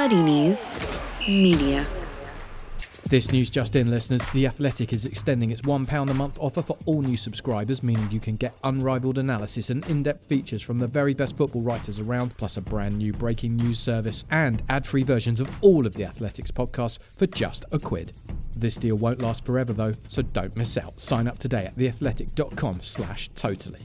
[0.00, 0.64] Muddy Knees
[1.28, 1.86] Media.
[3.10, 4.24] This news just in, listeners.
[4.32, 8.18] The Athletic is extending its £1 a month offer for all new subscribers, meaning you
[8.18, 12.34] can get unrivaled analysis and in depth features from the very best football writers around,
[12.38, 16.04] plus a brand new breaking news service and ad free versions of all of the
[16.04, 18.14] Athletic's podcasts for just a quid.
[18.56, 20.98] This deal won't last forever though, so don't miss out.
[20.98, 23.80] Sign up today at theathletic.com slash totally.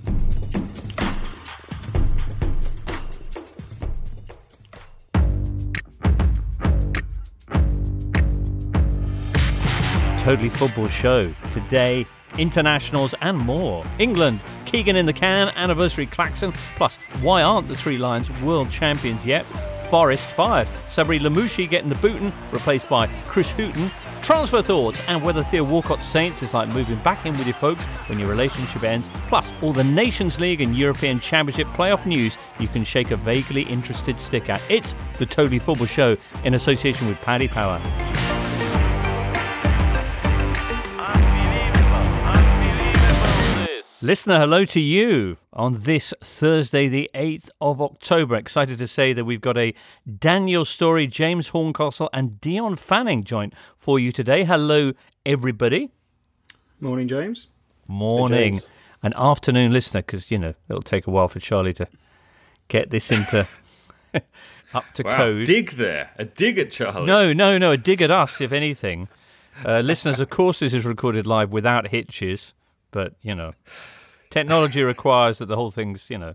[10.25, 11.31] Totally Football Show.
[11.51, 12.03] Today,
[12.39, 13.85] internationals and more.
[13.99, 16.51] England, Keegan in the can, anniversary klaxon.
[16.77, 19.45] Plus, why aren't the Three Lions world champions yet?
[19.91, 20.67] Forest fired.
[20.87, 23.91] Sabri Lamouchi getting the booten, replaced by Chris Hughton.
[24.23, 27.85] Transfer thoughts and whether Theo Walcott's Saints is like moving back in with your folks
[28.09, 29.11] when your relationship ends.
[29.27, 33.61] Plus, all the Nations League and European Championship playoff news you can shake a vaguely
[33.61, 34.59] interested stick at.
[34.69, 37.79] It's the Totally Football Show in association with Paddy Power.
[44.05, 48.35] Listener, hello to you on this Thursday, the 8th of October.
[48.35, 49.73] Excited to say that we've got a
[50.19, 54.43] Daniel Storey, James Horncastle, and Dion Fanning joint for you today.
[54.43, 54.91] Hello,
[55.25, 55.89] everybody.
[56.79, 57.47] Morning, James.
[57.89, 58.53] Morning.
[58.53, 58.69] James.
[59.01, 61.87] An afternoon listener, because, you know, it'll take a while for Charlie to
[62.67, 63.47] get this into
[64.75, 65.47] up to Wow, code.
[65.47, 66.11] dig there.
[66.17, 67.07] A dig at Charlie.
[67.07, 67.71] No, no, no.
[67.71, 69.07] A dig at us, if anything.
[69.65, 72.53] Uh, listeners, of course, this is recorded live without hitches,
[72.95, 73.51] but you know,
[74.29, 76.33] technology requires that the whole thing's you know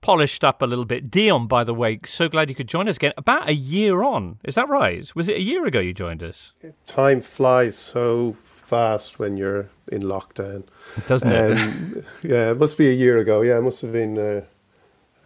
[0.00, 1.10] polished up a little bit.
[1.10, 3.12] Dion, by the way, so glad you could join us again.
[3.18, 5.14] About a year on, is that right?
[5.14, 6.54] Was it a year ago you joined us?
[6.86, 10.64] Time flies so fast when you're in lockdown.
[10.96, 11.58] It doesn't it?
[11.58, 13.42] Um, yeah, it must be a year ago.
[13.42, 14.18] Yeah, it must have been.
[14.18, 14.40] Uh,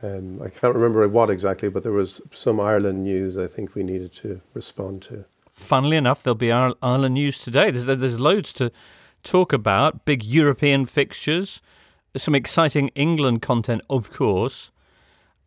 [0.03, 3.85] um, I can't remember what exactly, but there was some Ireland news I think we
[3.85, 5.25] needed to respond to.
[5.51, 7.71] Funnily enough, there'll be Ireland news today.
[7.71, 8.73] There's there's loads to
[9.23, 10.05] talk about.
[10.05, 11.61] Big European fixtures,
[12.17, 14.71] some exciting England content, of course.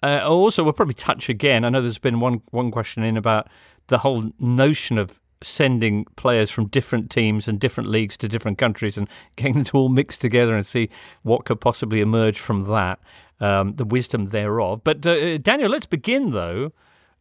[0.03, 1.63] Uh, also, we'll probably touch again.
[1.63, 3.47] I know there's been one one question in about
[3.87, 8.97] the whole notion of sending players from different teams and different leagues to different countries
[8.97, 10.89] and getting them to all mix together and see
[11.23, 12.99] what could possibly emerge from that,
[13.39, 14.83] um, the wisdom thereof.
[14.83, 16.71] But uh, Daniel, let's begin though.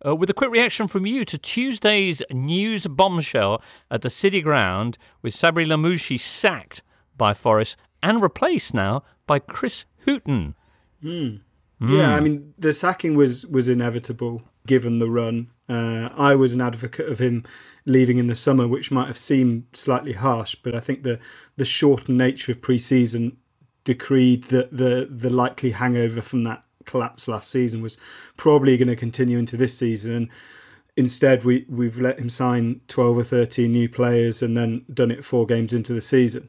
[0.05, 4.97] Uh, with a quick reaction from you to Tuesday's news bombshell at the City Ground
[5.21, 6.83] with Sabri Lamouchi sacked
[7.17, 10.55] by Forest and replaced now by Chris Hughton.
[11.83, 15.49] Yeah, I mean the sacking was was inevitable given the run.
[15.69, 17.45] Uh, I was an advocate of him
[17.87, 21.19] leaving in the summer, which might have seemed slightly harsh, but I think the
[21.57, 23.37] the shortened nature of pre-season
[23.85, 27.99] decreed that the the likely hangover from that collapse last season was
[28.37, 30.13] probably going to continue into this season.
[30.13, 30.29] And
[30.97, 35.25] instead, we we've let him sign twelve or thirteen new players and then done it
[35.25, 36.49] four games into the season.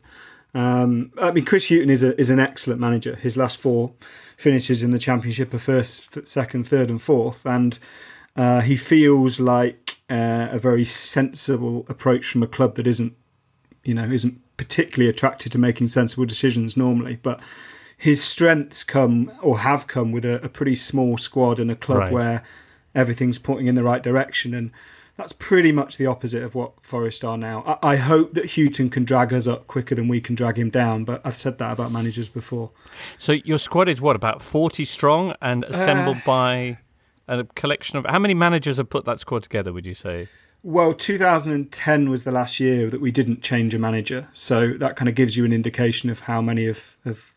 [0.54, 3.16] Um, I mean, Chris Hughton is a, is an excellent manager.
[3.16, 3.94] His last four
[4.36, 7.80] finishes in the championship are first, second, third, and fourth, and
[8.36, 13.14] uh, he feels like uh, a very sensible approach from a club that isn't,
[13.86, 17.18] you know, isn't particularly attracted to making sensible decisions normally.
[17.24, 17.40] But
[18.02, 22.00] his strengths come or have come with a, a pretty small squad and a club
[22.00, 22.12] Right.
[22.12, 22.44] where
[22.96, 24.72] everything's pointing in the right direction and.
[25.18, 27.78] That's pretty much the opposite of what Forest are now.
[27.84, 30.70] I, I hope that Hughton can drag us up quicker than we can drag him
[30.72, 32.72] down, but I've said that about managers before.
[33.20, 36.78] So your squad is what about forty strong and assembled Uh, by
[37.28, 39.72] a collection of how many managers have put that squad together?
[39.74, 40.28] Would you say?
[40.64, 45.10] Well, 2010 was the last year that we didn't change a manager, so that kind
[45.10, 47.31] of gives you an indication of how many have, have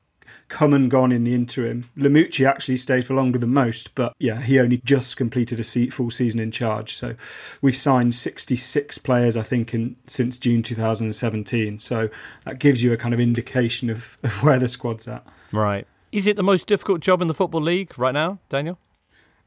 [0.55, 1.91] come and gone in the interim.
[1.99, 6.13] Lamouchi actually stayed for longer than most, but yeah, he only just completed a full
[6.13, 6.95] season in charge.
[6.95, 7.17] So
[7.61, 11.81] we've signed 66 players, I think, in since June 2017.
[11.81, 12.09] So
[12.45, 15.27] that gives you a kind of indication of, of where the squad's at.
[15.51, 15.89] Right.
[16.13, 18.79] Is it the most difficult job in the football league right now, Daniel?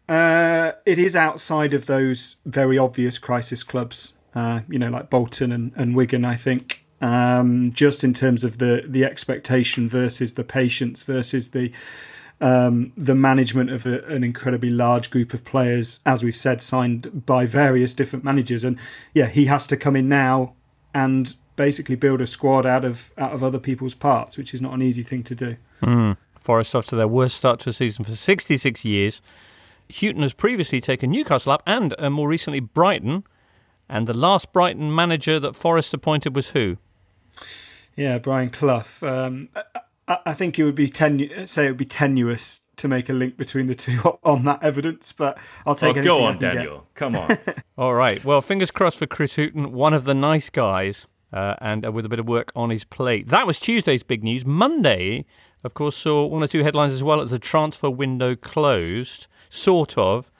[0.09, 5.53] Uh, it is outside of those very obvious crisis clubs, uh, you know, like Bolton
[5.53, 6.76] and, and Wigan, I think.
[6.99, 11.71] Um, just in terms of the, the expectation versus the patience versus the
[12.39, 17.25] um, the management of a, an incredibly large group of players, as we've said, signed
[17.25, 18.63] by various different managers.
[18.63, 18.79] And
[19.13, 20.53] yeah, he has to come in now
[20.93, 24.73] and basically build a squad out of out of other people's parts, which is not
[24.73, 25.57] an easy thing to do.
[26.39, 29.21] Forest off to their worst start to a season for 66 years.
[29.89, 33.23] Hughton has previously taken Newcastle up and uh, more recently Brighton.
[33.89, 36.77] And the last Brighton manager that Forest appointed was who?
[37.95, 38.85] Yeah, Brian Clough.
[39.01, 39.49] Um,
[40.07, 43.13] I, I think it would be tenu- say it would be tenuous to make a
[43.13, 46.77] link between the two on that evidence, but I'll take oh, go on, Daniel.
[46.79, 46.93] Get.
[46.95, 47.29] Come on.
[47.77, 48.23] All right.
[48.23, 52.05] Well, fingers crossed for Chris Hughton, one of the nice guys, uh, and uh, with
[52.05, 53.27] a bit of work on his plate.
[53.27, 54.45] That was Tuesday's big news.
[54.45, 55.25] Monday,
[55.63, 59.97] of course, saw one or two headlines as well as the transfer window closed, sort
[59.97, 60.31] of,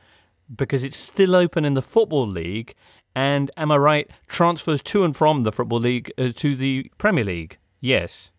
[0.56, 2.76] because it's still open in the Football League.
[3.18, 4.08] And am I right?
[4.28, 7.58] Transfers to and from the Football League uh, to the Premier League.
[7.82, 8.32] Yes.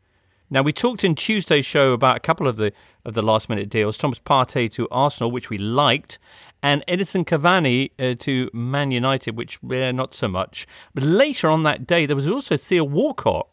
[0.50, 2.72] Now we talked in Tuesday's show about a couple of the
[3.04, 3.98] of the last minute deals.
[3.98, 6.20] Thomas Partey to Arsenal, which we liked,
[6.62, 10.64] and Edinson Cavani uh, to Man United, which uh, not so much.
[10.94, 13.48] But later on that day, there was also Theo Walcott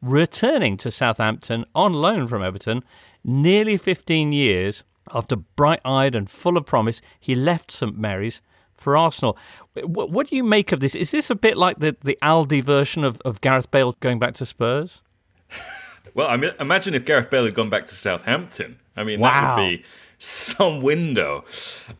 [0.00, 2.82] returning to Southampton on loan from Everton,
[3.22, 8.40] nearly 15 years after bright-eyed and full of promise, he left St Mary's
[8.76, 9.36] for Arsenal.
[9.84, 10.94] What, what, do you make of this?
[10.94, 14.34] Is this a bit like the, the Aldi version of, of Gareth Bale going back
[14.34, 15.02] to Spurs?
[16.14, 18.78] well, I mean, imagine if Gareth Bale had gone back to Southampton.
[18.96, 19.30] I mean, wow.
[19.30, 19.84] that would be
[20.18, 21.44] some window.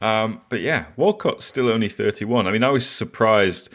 [0.01, 2.47] Um, but yeah, Walcott's still only 31.
[2.47, 3.69] I mean, I was surprised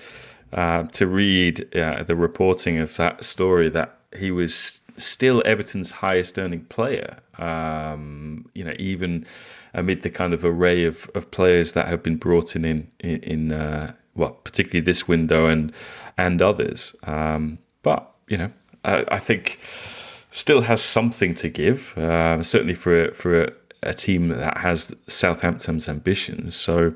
[0.53, 6.37] uh, to read uh, the reporting of that story that he was still Everton's highest
[6.37, 7.19] earning player.
[7.37, 9.25] Um, you know, even
[9.73, 13.51] amid the kind of array of, of players that have been brought in in, in
[13.51, 15.71] uh, well, particularly this window and
[16.17, 16.95] and others.
[17.03, 18.51] Um, but you know,
[18.83, 19.59] I, I, think
[20.31, 21.97] still has something to give.
[21.97, 23.49] Um, certainly for for a,
[23.83, 26.55] a team that has Southampton's ambitions.
[26.55, 26.95] So.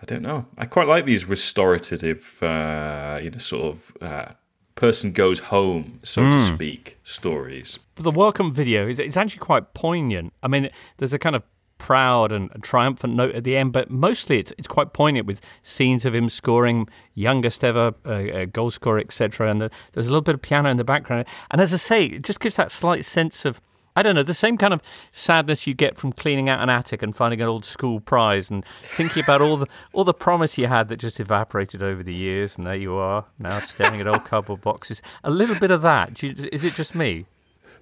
[0.00, 0.46] I don't know.
[0.56, 4.32] I quite like these restorative, uh, you know, sort of uh,
[4.78, 6.32] person goes home, so mm.
[6.32, 6.54] to hmm.
[6.54, 7.80] speak, stories.
[7.96, 10.32] But the welcome video is it's actually quite poignant.
[10.44, 11.42] I mean, there's a kind of
[11.78, 16.04] proud and triumphant note at the end, but mostly it's it's quite poignant with scenes
[16.04, 19.50] of him scoring youngest ever uh, uh, goal scorer, etc.
[19.50, 21.26] And the, there's a little bit of piano in the background.
[21.50, 23.60] And as I say, it just gives that slight sense of
[23.98, 24.80] I don't know, the same kind of
[25.10, 28.64] sadness you get from cleaning out an attic and finding an old school prize and
[28.82, 32.56] thinking about all the all the promise you had that just evaporated over the years,
[32.56, 35.02] and there you are now staring at old cardboard boxes.
[35.24, 36.22] A little bit of that.
[36.22, 37.26] Is it just me?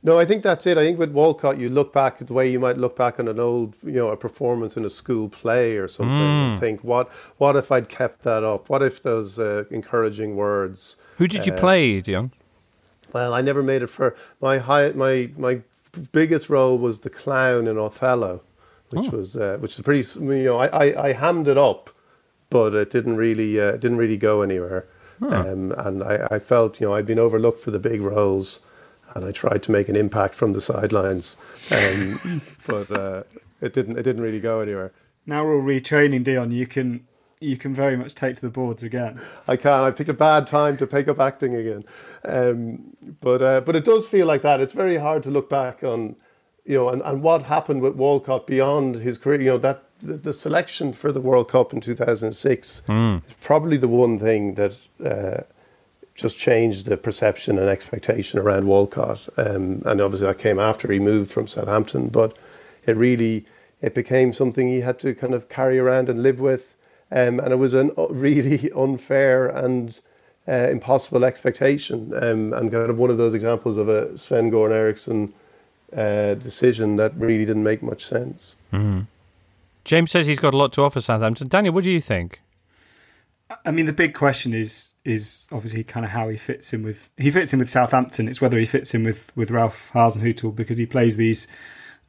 [0.02, 0.78] No, I think that's it.
[0.78, 3.28] I think with Walcott, you look back at the way you might look back on
[3.28, 6.50] an old, you know, a performance in a school play or something, mm.
[6.50, 8.70] and think, what, what if I'd kept that up?
[8.70, 10.96] What if those uh, encouraging words?
[11.18, 12.32] Who did you uh, play, Dion?
[13.12, 15.62] Well, I never made it for my high, my my
[15.96, 18.42] biggest role was the clown in Othello,
[18.90, 19.18] which oh.
[19.18, 20.06] was uh, which is pretty.
[20.20, 21.90] You know, I, I, I hammed it up,
[22.50, 24.86] but it didn't really uh, didn't really go anywhere.
[25.20, 25.28] Huh.
[25.28, 28.60] Um, and I, I felt you know I'd been overlooked for the big roles,
[29.14, 31.36] and I tried to make an impact from the sidelines,
[31.70, 33.22] um, but uh,
[33.60, 34.92] it didn't it didn't really go anywhere.
[35.24, 36.50] Now we're all retraining, Dion.
[36.50, 37.06] You can
[37.40, 39.20] you can very much take to the boards again.
[39.46, 39.80] I can.
[39.82, 41.84] I picked a bad time to pick up acting again,
[42.24, 44.60] um, but uh, but it does feel like that.
[44.60, 46.16] It's very hard to look back on,
[46.64, 49.40] you know, and, and what happened with Walcott beyond his career.
[49.40, 53.26] You know that the, the selection for the World Cup in two thousand six mm.
[53.26, 54.78] is probably the one thing that.
[55.04, 55.42] Uh,
[56.14, 60.98] just changed the perception and expectation around Walcott, um, and obviously that came after he
[60.98, 62.08] moved from Southampton.
[62.08, 62.34] But
[62.86, 63.44] it really
[63.82, 66.75] it became something he had to kind of carry around and live with
[67.16, 70.00] um, and it was a really unfair and
[70.46, 74.72] uh, impossible expectation, um, and kind of one of those examples of a Sven Goran
[74.72, 75.32] Eriksson
[75.96, 78.56] uh, decision that really didn't make much sense.
[78.72, 79.02] Mm-hmm.
[79.84, 81.48] James says he's got a lot to offer Southampton.
[81.48, 82.42] Daniel, what do you think?
[83.64, 87.10] I mean, the big question is is obviously kind of how he fits in with
[87.16, 88.28] he fits in with Southampton.
[88.28, 91.48] It's whether he fits in with with Ralph Hasenhüttl because he plays these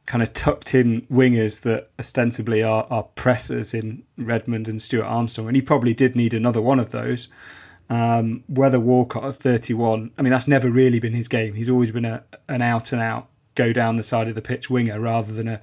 [0.08, 5.48] kind of tucked in wingers that ostensibly are, are pressers in Redmond and Stuart Armstrong,
[5.48, 7.28] and he probably did need another one of those.
[7.90, 11.54] Um, whether Walcott at 31, I mean, that's never really been his game.
[11.54, 14.70] He's always been a, an out and out, go down the side of the pitch
[14.70, 15.60] winger rather than a,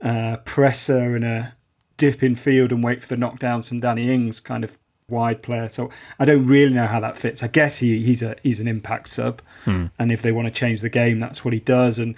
[0.00, 1.54] a presser and a
[1.96, 4.78] dip in field and wait for the knockdowns from Danny Ings kind of
[5.08, 5.68] wide player.
[5.68, 5.90] So
[6.20, 7.42] I don't really know how that fits.
[7.42, 9.86] I guess he, he's a he's an impact sub, hmm.
[9.98, 11.98] and if they want to change the game, that's what he does.
[11.98, 12.14] And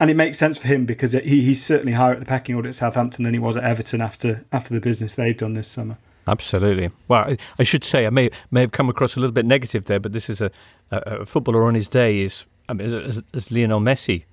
[0.00, 2.68] and it makes sense for him because he, he's certainly higher at the pecking order
[2.68, 5.98] at Southampton than he was at Everton after after the business they've done this summer.
[6.26, 6.90] Absolutely.
[7.08, 10.00] Well, I should say I may may have come across a little bit negative there,
[10.00, 10.50] but this is a,
[10.90, 14.24] a, a footballer on his day is I mean, as, as Lionel Messi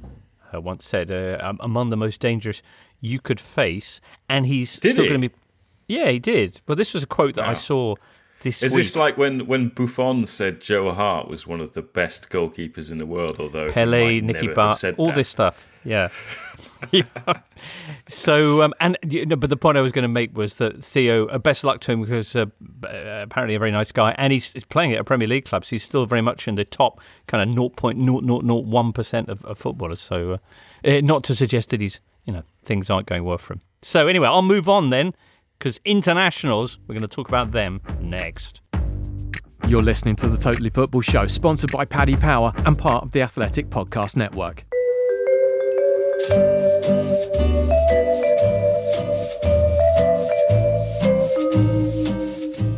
[0.53, 2.61] uh, once said, uh, among the most dangerous
[2.99, 5.35] you could face, and he's did still going to be.
[5.87, 6.61] Yeah, he did.
[6.65, 7.51] But this was a quote that wow.
[7.51, 7.95] I saw
[8.41, 8.83] this Is week.
[8.83, 12.97] this like when, when Buffon said Joe Hart was one of the best goalkeepers in
[12.97, 15.15] the world, although Pele, Nicky Butt, said all that.
[15.15, 15.67] this stuff.
[15.83, 16.09] Yeah.
[16.91, 17.03] yeah.
[18.07, 20.83] So, um, and you know, but the point I was going to make was that
[20.83, 22.45] Theo, uh, best luck to him because uh,
[22.83, 25.63] uh, apparently a very nice guy, and he's, he's playing at a Premier League club,
[25.63, 30.01] so he's still very much in the top kind of 0.0001 percent of, of footballers.
[30.01, 30.37] So, uh,
[30.87, 33.61] uh, not to suggest that he's, you know, things aren't going well for him.
[33.81, 35.13] So, anyway, I'll move on then
[35.57, 38.61] because internationals, we're going to talk about them next.
[39.67, 43.21] You're listening to the Totally Football Show, sponsored by Paddy Power and part of the
[43.21, 44.63] Athletic Podcast Network.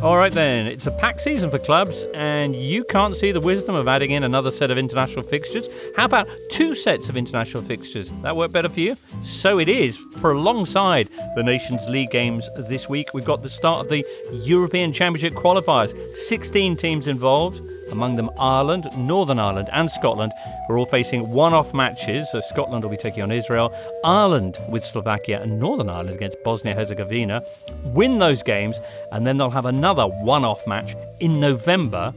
[0.08, 0.66] All right, then.
[0.66, 4.24] It's a packed season for clubs, and you can't see the wisdom of adding in
[4.24, 5.68] another set of international fixtures.
[5.96, 8.10] How about two sets of international fixtures?
[8.22, 8.96] That work better for you?
[9.22, 9.98] So it is.
[9.98, 14.94] For alongside the Nations League games this week, we've got the start of the European
[14.94, 15.94] Championship qualifiers.
[16.14, 17.60] 16 teams involved.
[17.92, 20.32] Among them, Ireland, Northern Ireland, and Scotland.
[20.68, 22.30] We're all facing one off matches.
[22.30, 23.72] So Scotland will be taking on Israel,
[24.04, 27.42] Ireland with Slovakia, and Northern Ireland against Bosnia Herzegovina.
[27.84, 28.80] Win those games,
[29.12, 32.12] and then they'll have another one off match in November,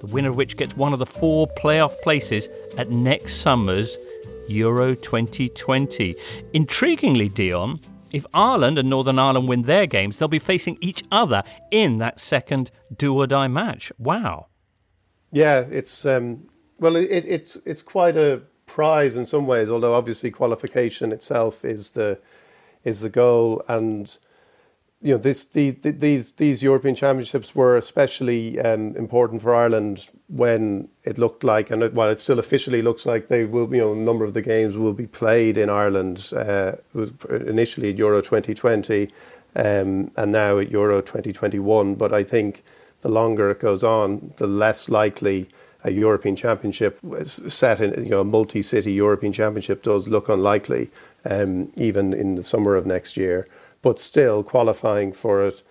[0.00, 3.96] the winner of which gets one of the four playoff places at next summer's
[4.48, 6.14] Euro 2020.
[6.54, 7.80] Intriguingly, Dion,
[8.12, 12.20] if Ireland and Northern Ireland win their games, they'll be facing each other in that
[12.20, 13.90] second do or die match.
[13.98, 14.46] Wow.
[15.32, 16.48] Yeah, it's um,
[16.78, 19.70] well, it, it's it's quite a prize in some ways.
[19.70, 22.18] Although obviously qualification itself is the
[22.84, 24.16] is the goal, and
[25.00, 30.10] you know this the, the these these European Championships were especially um, important for Ireland
[30.28, 33.92] when it looked like, and while it still officially looks like they will, you know,
[33.94, 36.30] a number of the games will be played in Ireland.
[36.36, 36.72] Uh,
[37.30, 39.08] initially at Euro 2020,
[39.56, 41.94] um, and now at Euro 2021.
[41.94, 42.62] But I think
[43.02, 45.48] the longer it goes on, the less likely
[45.84, 50.90] a European Championship set in you know a multi-city European Championship does look unlikely,
[51.24, 53.46] um, even in the summer of next year.
[53.82, 55.62] But still, qualifying for it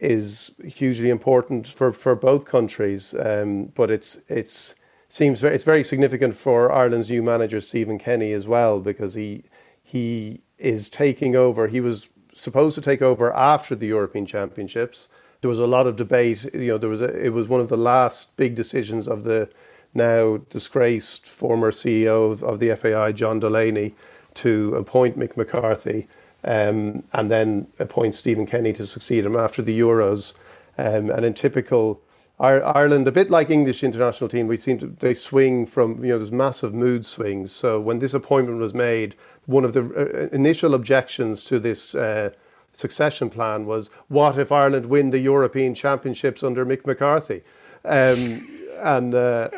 [0.00, 3.14] is hugely important for, for both countries.
[3.14, 4.74] Um, but it's it's
[5.08, 9.44] seems very, it's very significant for Ireland's new manager Stephen Kenny as well because he
[9.82, 11.68] he is taking over.
[11.68, 15.08] He was supposed to take over after the European Championships
[15.40, 16.52] there was a lot of debate.
[16.54, 19.48] You know, there was a, it was one of the last big decisions of the
[19.94, 23.94] now disgraced former CEO of, of the FAI, John Delaney,
[24.34, 26.06] to appoint Mick McCarthy
[26.44, 30.34] um, and then appoint Stephen Kenny to succeed him after the Euros.
[30.78, 32.00] Um, and in typical
[32.38, 36.18] Ireland, a bit like English international team, we seem to they swing from you know
[36.18, 37.52] there's massive mood swings.
[37.52, 41.94] So when this appointment was made, one of the initial objections to this.
[41.94, 42.30] Uh,
[42.72, 47.42] succession plan was what if Ireland win the European Championships under Mick McCarthy,
[47.84, 48.48] um,
[48.78, 49.48] and uh,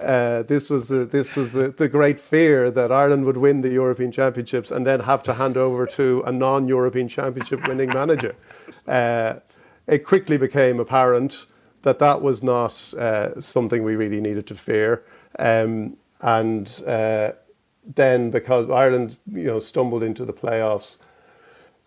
[0.00, 3.70] uh, this was the, this was the, the, great fear that Ireland would win the
[3.70, 8.36] European Championships and then have to hand over to a non-European Championship winning manager.
[8.86, 9.36] Uh,
[9.86, 11.46] it quickly became apparent
[11.80, 15.04] that that was not uh, something we really needed to fear,
[15.38, 17.32] um, and uh,
[17.94, 20.98] then because Ireland you know stumbled into the playoffs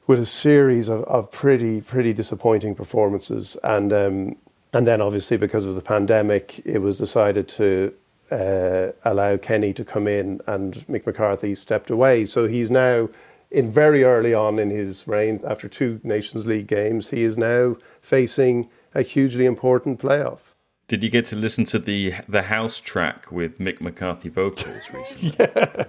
[0.09, 3.55] with a series of, of pretty pretty disappointing performances.
[3.63, 4.37] And um,
[4.73, 7.93] and then obviously because of the pandemic it was decided to
[8.31, 12.25] uh, allow Kenny to come in and Mick McCarthy stepped away.
[12.25, 13.09] So he's now
[13.51, 17.75] in very early on in his reign after two Nations League games he is now
[18.01, 20.53] facing a hugely important playoff
[20.89, 25.35] did you get to listen to the the house track with Mick McCarthy vocals recently?
[25.39, 25.85] yeah.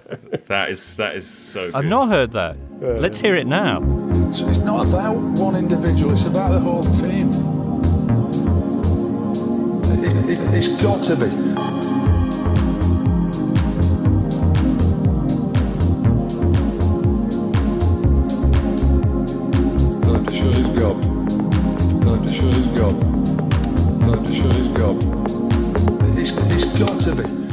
[0.47, 1.65] That is that is so.
[1.65, 1.75] Good.
[1.75, 2.55] I've not heard that.
[2.79, 3.79] Let's hear it now.
[4.31, 7.29] So it's not about one individual; it's about the whole team.
[10.03, 12.10] It, it, it's got to be.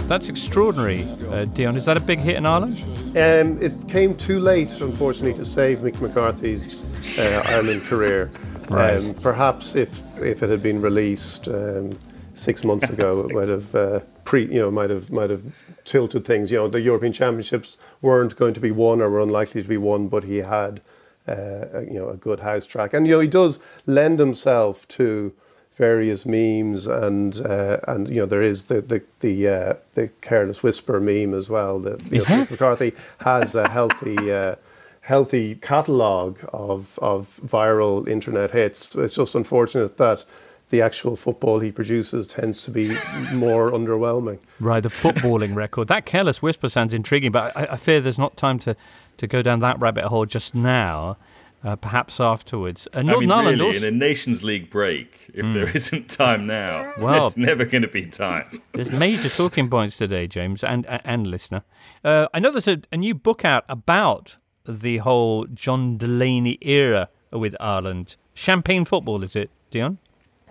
[0.09, 1.77] That's extraordinary, uh, Dion.
[1.77, 2.83] Is that a big hit in Ireland?
[3.11, 6.83] Um, it came too late, unfortunately, to save Mick McCarthy's
[7.19, 8.31] uh, Ireland career.
[8.71, 9.03] Right.
[9.03, 11.99] Um, perhaps if if it had been released um,
[12.35, 15.43] six months ago, it might have uh, pre, you know, might have might have
[15.87, 16.51] tilted things.
[16.51, 19.79] You know, the European Championships weren't going to be won or were unlikely to be
[19.79, 20.83] won, but he had,
[21.27, 25.33] uh, you know, a good house track, and you know, he does lend himself to
[25.79, 30.63] various memes and uh, and you know there is the the the, uh, the careless
[30.63, 34.57] whisper meme as well that you know, McCarthy has a healthy uh,
[35.03, 38.95] healthy catalogue of of viral internet hits.
[38.95, 40.25] It's just unfortunate that
[40.71, 42.89] the actual football he produces tends to be
[43.33, 44.39] more underwhelming.
[44.61, 45.89] Right, the footballing record.
[45.89, 48.77] That careless whisper sounds intriguing, but I, I, fear there's not time to,
[49.17, 51.17] to go down that rabbit hole just now.
[51.65, 52.87] Uh, perhaps afterwards.
[52.95, 53.79] Uh, I mean, really, also...
[53.79, 55.53] in a Nations League break, if mm.
[55.53, 58.63] there isn't time now, well, there's never going to be time.
[58.75, 61.65] there's major talking points today, James, and and listener.
[62.05, 64.39] Uh, I know there's a, a new book out about
[64.69, 68.17] the whole John Delaney era with Ireland.
[68.35, 69.99] Champagne football, is it, Dion?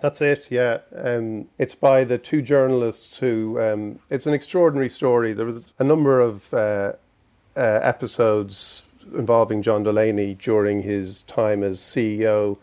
[0.00, 0.80] That's it, yeah.
[0.94, 3.58] Um, it's by the two journalists who.
[3.60, 5.32] Um, it's an extraordinary story.
[5.32, 6.92] There was a number of uh,
[7.56, 8.84] uh, episodes
[9.14, 12.58] involving John Delaney during his time as CEO,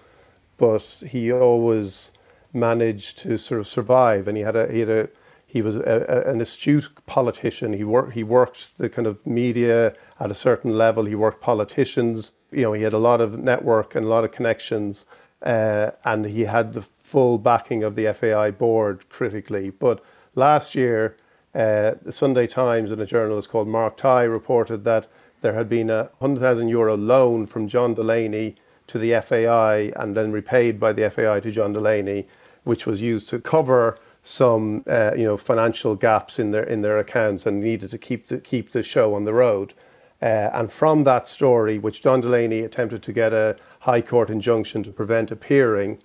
[0.57, 2.11] but he always
[2.53, 4.27] managed to sort of survive.
[4.27, 5.09] And he had a he had a
[5.45, 7.73] he was a, a, an astute politician.
[7.73, 11.05] He worked he worked the kind of media at a certain level.
[11.05, 12.33] He worked politicians.
[12.51, 15.05] You know, he had a lot of network and a lot of connections,
[15.41, 19.69] uh, and he had the full backing of the FAI board critically.
[19.69, 20.03] But
[20.35, 21.17] last year,
[21.53, 25.07] uh, the Sunday Times and a journalist called Mark Tighe reported that
[25.45, 28.55] there had been a 100,000 euro loan from John Delaney
[28.87, 32.27] to the FAI and then repaid by the FAI to John Delaney,
[32.63, 36.97] which was used to cover some uh, you know financial gaps in their in their
[36.97, 39.73] accounts and needed to keep the keep the show on the road.
[40.19, 44.81] Uh, and from that story, which John Delaney attempted to get a High Court injunction
[44.81, 45.99] to prevent appearing,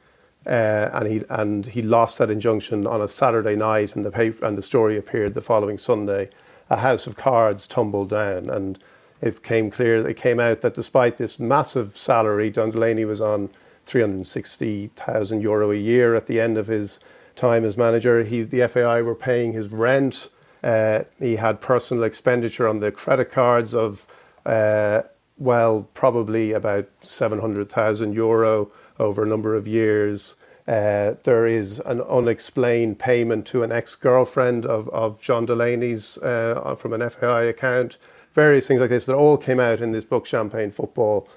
[0.47, 4.45] uh, and he and he lost that injunction on a Saturday night, and the paper
[4.45, 6.29] and the story appeared the following Sunday.
[6.69, 8.79] A house of cards tumbled down, and
[9.21, 10.07] it became clear.
[10.07, 13.51] It came out that despite this massive salary, John Delaney was on
[13.85, 17.01] three hundred sixty thousand euro a year at the end of his
[17.37, 18.23] time as manager.
[18.25, 20.31] He, the FAI were paying his rent.
[20.63, 24.07] Uh, he had personal expenditure on the credit cards of,
[24.45, 25.03] uh,
[25.39, 30.37] well, probably about seven hundred thousand euro over a number of years.
[30.69, 36.77] Uh, there is an unexplained payment to an ex girlfriend of, of John Delaney's uh,
[36.79, 37.99] from an FAI account.
[38.33, 41.29] Various things like this that all came out in this book, Champagne Football,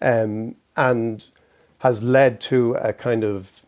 [0.00, 1.26] um, and
[1.78, 3.64] has led to a kind of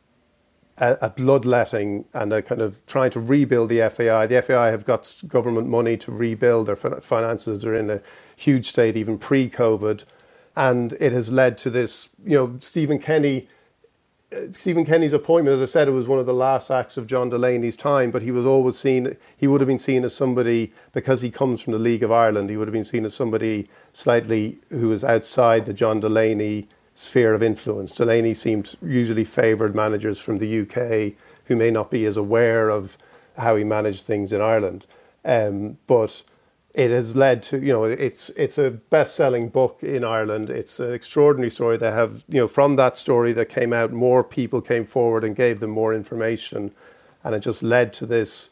[0.78, 4.26] a, a, bloodletting and a kind of trying to rebuild the FAI.
[4.26, 8.00] The FAI have got government money to rebuild their finances are in a
[8.36, 10.04] huge state even pre-COVID
[10.56, 12.10] and it has led to this.
[12.24, 13.48] You know, Stephen Kenny.
[14.52, 17.30] Stephen Kenny's appointment, as I said, it was one of the last acts of John
[17.30, 21.20] Delaney's time, but he was always seen, he would have been seen as somebody, because
[21.20, 24.58] he comes from the League of Ireland, he would have been seen as somebody slightly
[24.70, 27.94] who was outside the John Delaney sphere of influence.
[27.94, 31.14] Delaney seemed usually favoured managers from the UK
[31.46, 32.96] who may not be as aware of
[33.36, 34.86] how he managed things in Ireland.
[35.24, 36.22] Um, but
[36.74, 40.50] it has led to you know it's it's a best-selling book in Ireland.
[40.50, 41.76] It's an extraordinary story.
[41.76, 45.36] They have you know from that story that came out, more people came forward and
[45.36, 46.72] gave them more information,
[47.22, 48.50] and it just led to this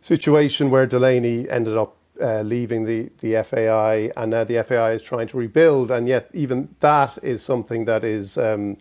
[0.00, 5.02] situation where Delaney ended up uh, leaving the the FAI, and now the FAI is
[5.02, 8.38] trying to rebuild, and yet even that is something that is.
[8.38, 8.78] Um,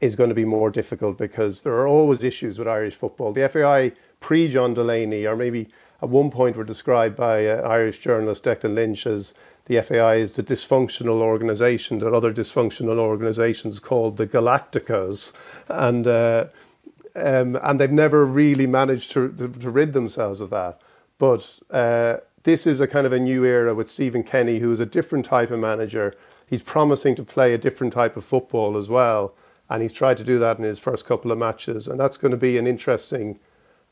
[0.00, 3.32] is going to be more difficult because there are always issues with Irish football.
[3.32, 5.68] The FAI pre John Delaney, or maybe
[6.00, 9.34] at one point were described by uh, Irish journalist Declan Lynch as
[9.68, 15.32] the FAI is the dysfunctional organisation that other dysfunctional organisations called the Galacticos,
[15.68, 16.46] and uh,
[17.14, 20.80] um, and they've never really managed to, to, to rid themselves of that.
[21.18, 24.80] But uh, this is a kind of a new era with Stephen Kenny, who is
[24.80, 26.14] a different type of manager.
[26.46, 29.34] He's promising to play a different type of football as well,
[29.68, 32.30] and he's tried to do that in his first couple of matches, and that's going
[32.30, 33.38] to be an interesting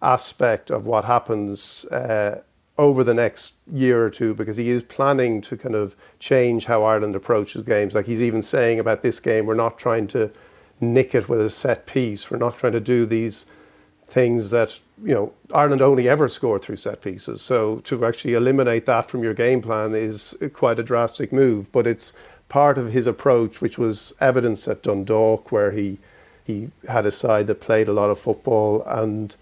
[0.03, 2.43] aspect of what happens uh,
[2.79, 6.85] over the next year or two because he is planning to kind of change how
[6.85, 7.95] Ireland approaches games.
[7.95, 10.31] Like he's even saying about this game, we're not trying to
[10.81, 12.31] nick it with a set piece.
[12.31, 13.47] We're not trying to do these
[14.07, 17.43] things that you know Ireland only ever score through set pieces.
[17.43, 21.73] So to actually eliminate that from your game plan is quite a drastic move.
[21.73, 22.13] But it's
[22.49, 25.99] part of his approach, which was evidence at Dundalk, where he
[26.45, 29.35] he had a side that played a lot of football and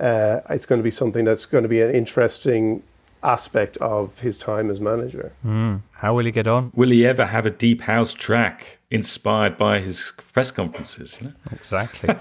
[0.00, 2.82] uh, it's going to be something that's going to be an interesting
[3.22, 5.32] aspect of his time as manager.
[5.44, 5.82] Mm.
[5.92, 6.72] How will he get on?
[6.74, 11.18] Will he ever have a deep house track inspired by his press conferences?
[11.20, 11.34] You know?
[11.52, 12.14] Exactly.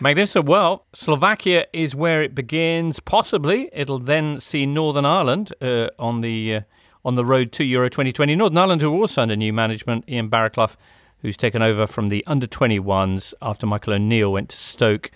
[0.00, 0.46] Magnificent.
[0.46, 3.00] Well, Slovakia is where it begins.
[3.00, 6.60] Possibly it'll then see Northern Ireland uh, on the uh,
[7.04, 8.34] on the road to Euro 2020.
[8.34, 10.76] Northern Ireland, who are also under new management, Ian Baraclough,
[11.20, 15.10] who's taken over from the under 21s after Michael O'Neill went to Stoke.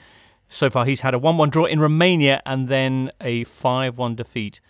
[0.54, 4.14] So far, he's had a 1 1 draw in Romania and then a 5 1
[4.14, 4.60] defeat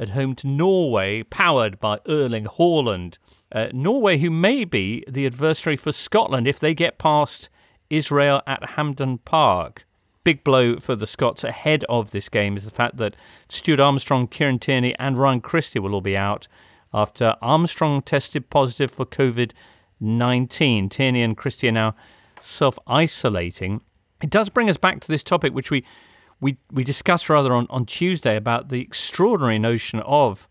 [0.00, 3.18] at home to Norway, powered by Erling Haaland.
[3.52, 7.50] Uh, Norway, who may be the adversary for Scotland if they get past
[7.88, 9.86] Israel at Hampden Park.
[10.24, 13.14] Big blow for the Scots ahead of this game is the fact that
[13.48, 16.48] Stuart Armstrong, Kieran Tierney, and Ryan Christie will all be out
[16.92, 19.52] after Armstrong tested positive for COVID
[20.00, 20.88] 19.
[20.88, 21.94] Tierney and Christie are now
[22.40, 23.82] self isolating.
[24.22, 25.84] It does bring us back to this topic, which we,
[26.40, 30.48] we, we discussed rather on, on Tuesday about the extraordinary notion of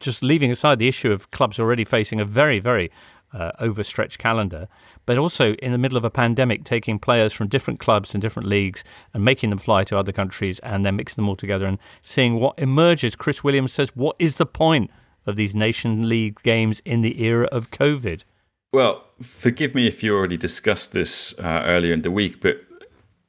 [0.00, 2.90] just leaving aside the issue of clubs already facing a very, very
[3.32, 4.68] uh, overstretched calendar,
[5.06, 8.48] but also in the middle of a pandemic, taking players from different clubs and different
[8.48, 11.78] leagues and making them fly to other countries and then mixing them all together and
[12.02, 13.16] seeing what emerges.
[13.16, 14.90] Chris Williams says, What is the point
[15.26, 18.24] of these Nation League games in the era of COVID?
[18.72, 22.60] Well, forgive me if you already discussed this uh, earlier in the week, but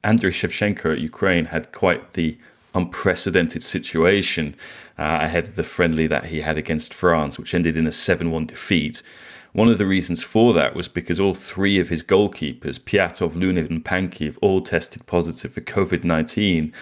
[0.06, 2.38] Andriy Shevchenko at Ukraine had quite the
[2.74, 4.54] unprecedented situation
[4.98, 8.30] uh, ahead of the friendly that he had against France, which ended in a 7
[8.30, 9.02] 1 defeat.
[9.52, 13.70] One of the reasons for that was because all three of his goalkeepers, Pyatov, Lunin,
[13.70, 16.72] and Pankiv, all tested positive for COVID 19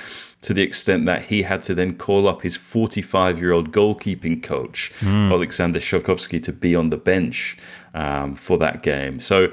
[0.41, 4.43] to the extent that he had to then call up his 45 year old goalkeeping
[4.43, 5.31] coach, mm.
[5.31, 7.57] Alexander Shovkovskyi, to be on the bench
[7.95, 9.21] um, for that game.
[9.21, 9.53] So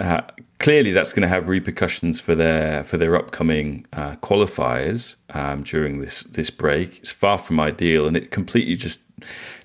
[0.00, 0.22] uh,
[0.60, 6.00] clearly, that's going to have repercussions for their for their upcoming uh, qualifiers um, during
[6.00, 6.98] this this break.
[6.98, 9.00] It's far from ideal, and it completely just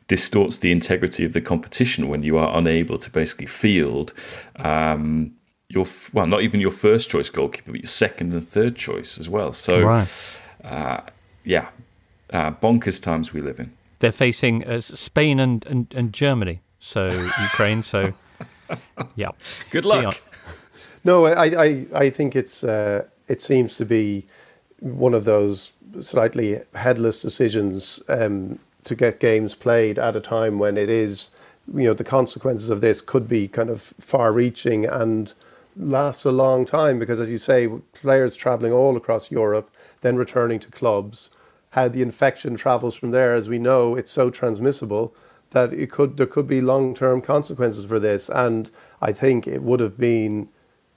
[0.08, 4.14] distorts the integrity of the competition when you are unable to basically field
[4.58, 5.34] um,
[5.70, 9.30] your well, not even your first choice goalkeeper, but your second and third choice as
[9.30, 9.54] well.
[9.54, 10.08] So, right.
[10.64, 11.02] uh,
[11.44, 11.70] yeah,
[12.32, 13.72] uh, bonkers times we live in.
[14.00, 17.08] They're facing uh, Spain and, and, and Germany, so
[17.42, 17.82] Ukraine.
[17.82, 18.14] So,
[19.16, 19.30] yeah,
[19.72, 20.22] good luck.
[21.06, 24.26] No, I, I, I think it's uh, it seems to be
[24.82, 30.78] one of those slightly headless decisions um, to get games played at a time when
[30.78, 31.30] it is,
[31.74, 35.36] you know, the consequences of this could be kind of far reaching and
[35.78, 39.70] last a long time because, as you say, players traveling all across Europe,
[40.02, 41.30] then returning to clubs,
[41.72, 45.14] how the infection travels from there, as we know, it's so transmissible
[45.52, 48.28] that it could there could be long term consequences for this.
[48.28, 50.50] And I think it would have been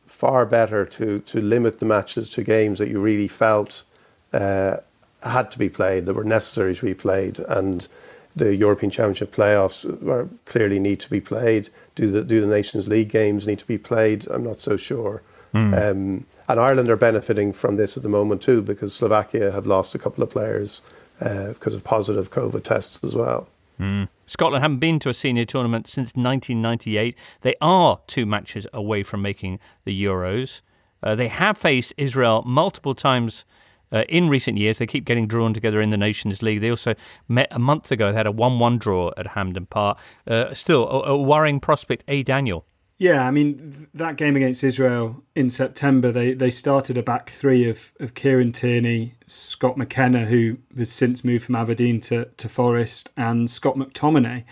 [0.09, 3.85] far better to to limit the matches to games that you really felt
[4.33, 4.79] uh,
[5.23, 7.89] had to be played, that were necessary to be played, and
[8.35, 11.69] the European Championship playoffs are, clearly need to be played.
[11.95, 14.27] Do the do the Nations League games need to be played?
[14.29, 15.23] I'm not so sure.
[15.55, 15.91] Mm.
[15.91, 19.95] Um, and Ireland are benefiting from this at the moment too, because Slovakia have lost
[19.95, 20.83] a couple of players
[21.21, 23.49] uh, because of positive COVID tests as well.
[23.81, 24.09] Mm.
[24.27, 27.17] Scotland haven't been to a senior tournament since 1998.
[27.43, 30.63] They are two matches away from making the Euros.
[31.03, 33.45] Uh, they have faced Israel multiple times
[33.93, 34.79] uh, in recent years.
[34.79, 36.61] They keep getting drawn together in the Nations League.
[36.61, 36.95] They also
[37.29, 38.11] met a month ago.
[38.11, 39.99] They had a 1 1 draw at Hampden Park.
[40.27, 42.05] Uh, still, a, a, worrying prospect.
[42.09, 42.23] A.
[42.23, 42.65] Daniel.
[43.01, 47.71] Yeah, I mean, that game against Israel in September, they, they started a back three
[47.71, 53.11] of, of Kieran Tierney, Scott McKenna, who has since moved from Aberdeen to, to Forest,
[53.17, 54.45] and Scott McTominay.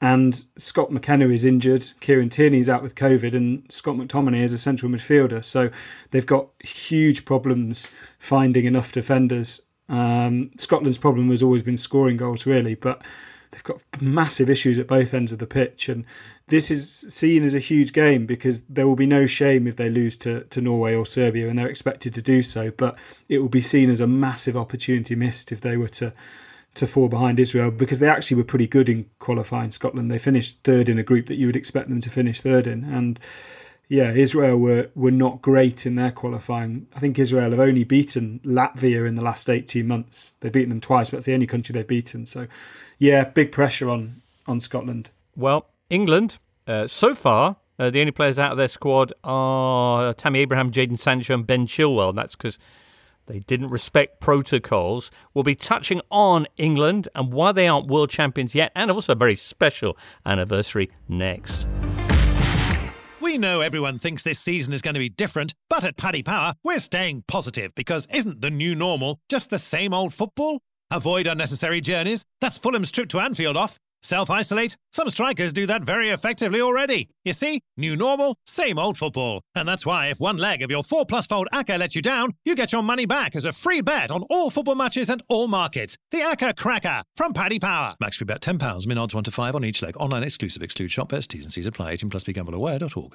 [0.00, 1.90] And Scott McKenna is injured.
[1.98, 5.44] Kieran Tierney is out with COVID, and Scott McTominay is a central midfielder.
[5.44, 5.68] So
[6.12, 7.88] they've got huge problems
[8.20, 9.62] finding enough defenders.
[9.88, 13.02] Um, Scotland's problem has always been scoring goals, really, but
[13.50, 15.88] they've got massive issues at both ends of the pitch.
[15.88, 16.04] And
[16.48, 19.88] this is seen as a huge game because there will be no shame if they
[19.88, 22.70] lose to, to Norway or Serbia, and they're expected to do so.
[22.70, 26.12] But it will be seen as a massive opportunity missed if they were to
[26.74, 30.10] to fall behind Israel because they actually were pretty good in qualifying Scotland.
[30.10, 32.84] They finished third in a group that you would expect them to finish third in,
[32.84, 33.18] and
[33.88, 36.86] yeah, Israel were were not great in their qualifying.
[36.94, 40.34] I think Israel have only beaten Latvia in the last eighteen months.
[40.40, 42.26] They've beaten them twice, but it's the only country they've beaten.
[42.26, 42.46] So,
[42.98, 45.10] yeah, big pressure on on Scotland.
[45.36, 47.56] Well, England uh, so far.
[47.78, 51.64] Uh, the only players out of their squad are Tammy Abraham, Jadon Sancho, and Ben
[51.64, 52.08] Chilwell.
[52.08, 52.58] And that's because
[53.26, 55.12] they didn't respect protocols.
[55.32, 59.16] We'll be touching on England and why they aren't world champions yet, and also a
[59.16, 61.68] very special anniversary next.
[63.20, 66.54] We know everyone thinks this season is going to be different, but at Paddy Power,
[66.64, 70.62] we're staying positive because isn't the new normal just the same old football?
[70.90, 72.24] Avoid unnecessary journeys.
[72.40, 73.78] That's Fulham's trip to Anfield off.
[74.00, 74.76] Self isolate?
[74.92, 77.10] Some strikers do that very effectively already.
[77.24, 79.42] You see, new normal, same old football.
[79.54, 82.32] And that's why if one leg of your 4 plus fold ACCA lets you down,
[82.44, 85.48] you get your money back as a free bet on all football matches and all
[85.48, 85.96] markets.
[86.10, 87.96] The ACCA Cracker from Paddy Power.
[88.00, 89.96] Max free bet £10, min odds 1 to 5 on each leg.
[89.98, 90.62] Online exclusive.
[90.62, 91.26] Exclude shop bets.
[91.26, 91.90] T's and C's apply.
[91.90, 93.14] 18 plus begambleaware.org.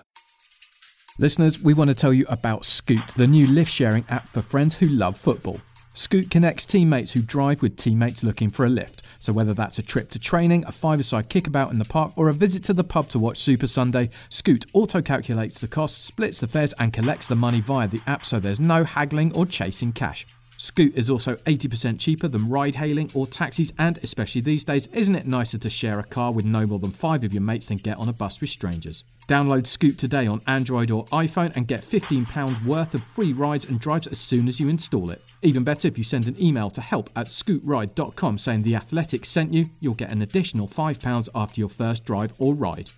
[1.17, 4.77] Listeners, we want to tell you about Scoot, the new lift sharing app for friends
[4.77, 5.59] who love football.
[5.95, 9.84] Scoot connects teammates who drive with teammates looking for a lift So whether that's a
[9.84, 13.08] trip to training, a five-a-side kickabout in the park, or a visit to the pub
[13.10, 17.62] to watch Super Sunday, Scoot auto-calculates the costs, splits the fares, and collects the money
[17.62, 20.25] via the app so there's no haggling or chasing cash.
[20.63, 25.13] Scoot is also 80% cheaper than ride hailing or taxis, and especially these days, isn't
[25.13, 27.76] it nicer to share a car with no more than five of your mates than
[27.80, 29.04] get on a bus with strangers?
[29.28, 33.78] Download Scoot today on Android or iPhone and get £15 worth of free rides and
[33.78, 35.21] drives as soon as you install it.
[35.41, 39.52] Even better, if you send an email to help at scootride.com saying the Athletic sent
[39.52, 42.89] you, you'll get an additional £5 after your first drive or ride.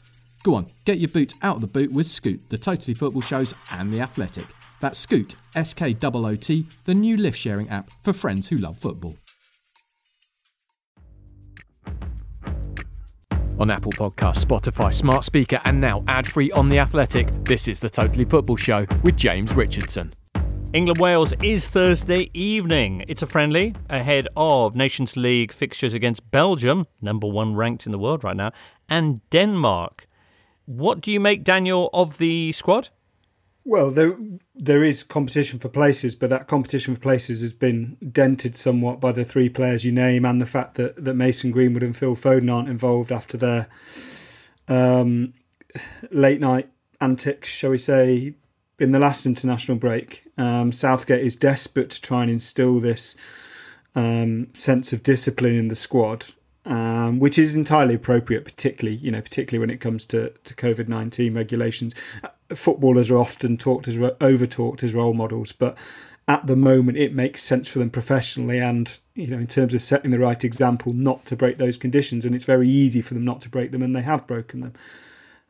[0.43, 3.55] Go on, get your boots out of the boot with Scoot, the Totally Football shows,
[3.71, 4.45] and the Athletic.
[4.85, 8.57] That's Scoot, S K O O T, the new lift sharing app for friends who
[8.57, 9.15] love football.
[13.57, 17.79] On Apple Podcasts, Spotify, Smart Speaker, and now ad free on The Athletic, this is
[17.79, 20.11] the Totally Football Show with James Richardson.
[20.71, 23.05] England Wales is Thursday evening.
[23.07, 27.97] It's a friendly ahead of Nations League fixtures against Belgium, number one ranked in the
[27.97, 28.51] world right now,
[28.87, 30.05] and Denmark.
[30.65, 32.89] What do you make, Daniel, of the squad?
[33.67, 34.15] Well, there
[34.53, 39.11] there is competition for places, but that competition for places has been dented somewhat by
[39.11, 42.53] the three players you name and the fact that, that Mason Greenwood and Phil Foden
[42.53, 43.67] aren't involved after their
[44.67, 45.33] um,
[46.11, 46.69] late night
[47.01, 48.35] antics, shall we say,
[48.79, 50.23] in the last international break.
[50.37, 53.17] Um, Southgate is desperate to try and instill this
[53.95, 56.25] um, sense of discipline in the squad.
[56.67, 60.87] Um, which is entirely appropriate, particularly you know, particularly when it comes to, to COVID
[60.87, 61.93] nineteen regulations.
[62.53, 65.77] Footballers are often talked as over talked as role models, but
[66.27, 69.81] at the moment it makes sense for them professionally and you know in terms of
[69.83, 72.25] setting the right example not to break those conditions.
[72.25, 74.73] And it's very easy for them not to break them and they have broken them.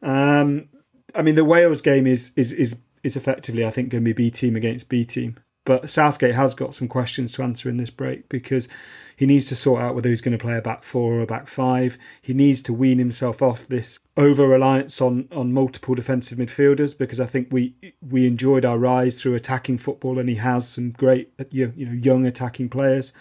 [0.01, 0.67] Um,
[1.15, 4.25] i mean the wales game is is is is effectively i think going to be
[4.25, 7.89] b team against b team but southgate has got some questions to answer in this
[7.89, 8.69] break because
[9.17, 11.25] he needs to sort out whether he's going to play a back four or a
[11.25, 11.97] back five.
[12.21, 17.19] He needs to wean himself off this over reliance on on multiple defensive midfielders because
[17.19, 17.73] I think we
[18.07, 22.25] we enjoyed our rise through attacking football and he has some great you know young
[22.25, 23.13] attacking players.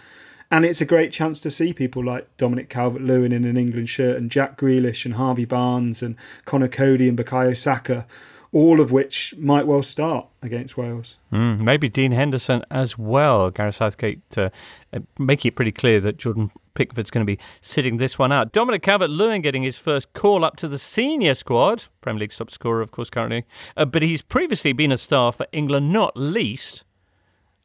[0.51, 3.89] And it's a great chance to see people like Dominic Calvert Lewin in an England
[3.89, 8.07] shirt and Jack Grealish and Harvey Barnes and Conor Coady and Bukayo Saka
[8.55, 11.19] all of which might well start against Wales.
[11.33, 13.51] Mm, maybe Dean Henderson as well.
[13.51, 14.49] Gareth Southgate uh,
[14.93, 18.53] uh, making it pretty clear that Jordan Pickford's going to be sitting this one out.
[18.53, 21.85] Dominic Calvert-Lewin getting his first call up to the senior squad.
[22.01, 23.45] Premier League top scorer, of course, currently.
[23.77, 26.85] Uh, but he's previously been a star for England, not least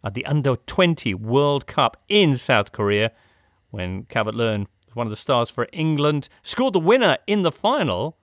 [0.03, 3.11] at the Under-20 World Cup in South Korea
[3.69, 8.17] when Calvert-Lewin one of the stars for England, scored the winner in the final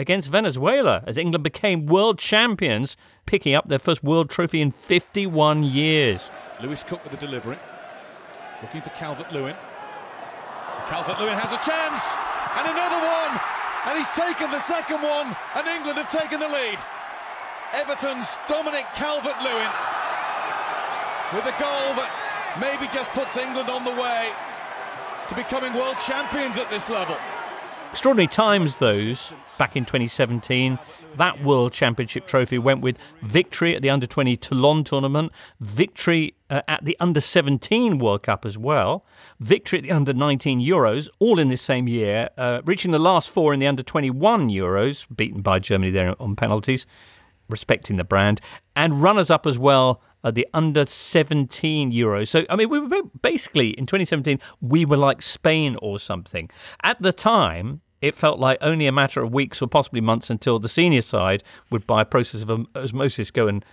[0.00, 5.62] against Venezuela as England became world champions, picking up their first world trophy in 51
[5.62, 6.30] years.
[6.62, 7.58] Lewis Cook with the delivery,
[8.62, 9.54] looking for Calvert Lewin.
[10.88, 12.16] Calvert Lewin has a chance,
[12.56, 13.32] and another one,
[13.86, 16.80] and he's taken the second one, and England have taken the lead.
[17.72, 19.70] Everton's Dominic Calvert Lewin
[21.36, 22.10] with a goal that
[22.58, 24.32] maybe just puts England on the way
[25.28, 27.16] to becoming world champions at this level.
[27.90, 30.78] Extraordinary times, those, back in 2017.
[31.16, 36.62] That World Championship trophy went with victory at the Under 20 Toulon tournament, victory uh,
[36.68, 39.04] at the Under 17 World Cup as well,
[39.40, 43.28] victory at the Under 19 Euros, all in this same year, uh, reaching the last
[43.28, 46.86] four in the Under 21 Euros, beaten by Germany there on penalties,
[47.48, 48.40] respecting the brand,
[48.76, 52.28] and runners up as well uh, the under 17 Euros.
[52.28, 56.50] So, I mean, we were basically in 2017, we were like Spain or something.
[56.82, 60.58] At the time, it felt like only a matter of weeks or possibly months until
[60.58, 63.64] the senior side would, by a process of osmosis, go and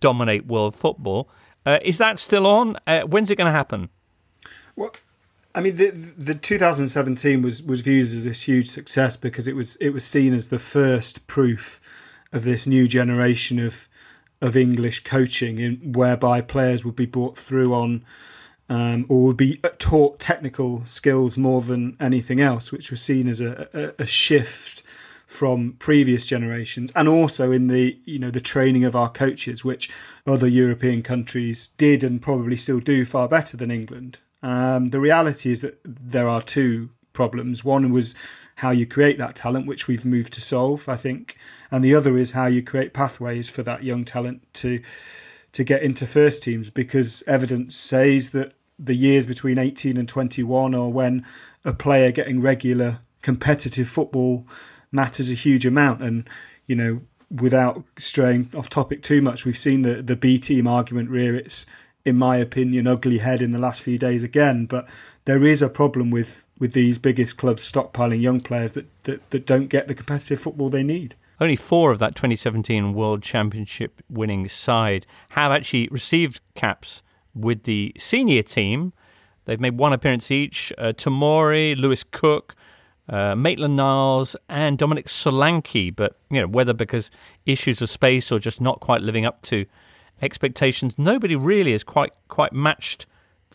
[0.00, 1.28] dominate world football.
[1.64, 2.76] Uh, is that still on?
[2.86, 3.88] Uh, when's it going to happen?
[4.76, 4.92] Well,
[5.54, 9.76] I mean, the the 2017 was was viewed as this huge success because it was
[9.76, 11.80] it was seen as the first proof
[12.32, 13.88] of this new generation of
[14.40, 18.04] of English coaching, in whereby players would be brought through on
[18.68, 23.40] um, or would be taught technical skills more than anything else, which was seen as
[23.40, 24.82] a, a, a, shift
[25.26, 29.90] from previous generations, and also in the you know the training of our coaches, which
[30.26, 34.18] other European countries did and probably still do far better than England.
[34.42, 37.64] Um, the reality is that there are two problems.
[37.64, 38.14] One was
[38.56, 41.36] how you create that talent, which we've moved to solve, I think,
[41.70, 44.80] and the other is how you create pathways for that young talent to
[45.52, 50.74] to get into first teams because evidence says that the years between 18 and 21
[50.74, 51.24] are when
[51.64, 54.46] a player getting regular competitive football
[54.92, 56.02] matters a huge amount.
[56.02, 56.28] And
[56.66, 61.10] you know without straying off topic too much we've seen the the B team argument
[61.10, 61.66] rear its
[62.04, 64.66] in my opinion ugly head in the last few days again.
[64.66, 64.88] But
[65.26, 69.44] there is a problem with with these biggest clubs stockpiling young players that, that, that
[69.44, 71.14] don't get the competitive football they need.
[71.38, 77.02] Only four of that 2017 World Championship winning side have actually received caps
[77.34, 78.94] with the senior team.
[79.44, 80.72] They've made one appearance each.
[80.78, 82.54] Uh, Tomori, Lewis Cook,
[83.10, 85.94] uh, Maitland Niles, and Dominic Solanke.
[85.94, 87.10] But you know whether because
[87.44, 89.66] issues of space or just not quite living up to
[90.22, 93.04] expectations, nobody really has quite quite matched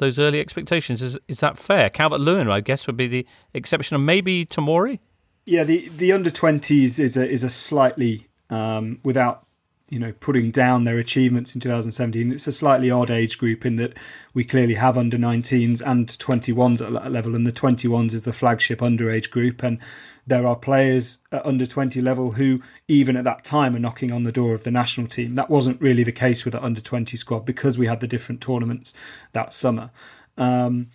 [0.02, 1.02] those early expectations.
[1.02, 1.90] Is is that fair?
[1.90, 5.00] Calvert Lewin, I guess, would be the exception, and maybe Tomori.
[5.46, 9.46] Yeah, the the under twenties is a is a slightly um, without
[9.92, 12.32] you know putting down their achievements in 2017.
[12.32, 13.96] It's a slightly odd age group in that
[14.34, 18.34] we clearly have under 19s and 21s at that level, and the 21s is the
[18.34, 19.80] flagship underage group, and
[20.26, 24.24] there are players at under 20 level who even at that time are knocking on
[24.24, 25.36] the door of the national team.
[25.36, 28.40] That wasn't really the case with the under 20 squad because we had the different
[28.40, 28.94] tournaments
[29.34, 29.92] that summer.
[30.38, 30.88] Um,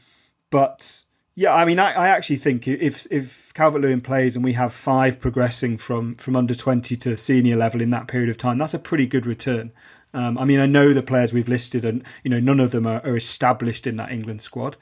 [0.50, 1.04] but
[1.38, 4.72] yeah, I mean, I, I actually think if if Calvert Lewin plays and we have
[4.72, 8.72] five progressing from from under twenty to senior level in that period of time, that's
[8.72, 9.70] a pretty good return.
[10.14, 12.86] Um, I mean, I know the players we've listed, and you know, none of them
[12.86, 14.78] are, are established in that England squad,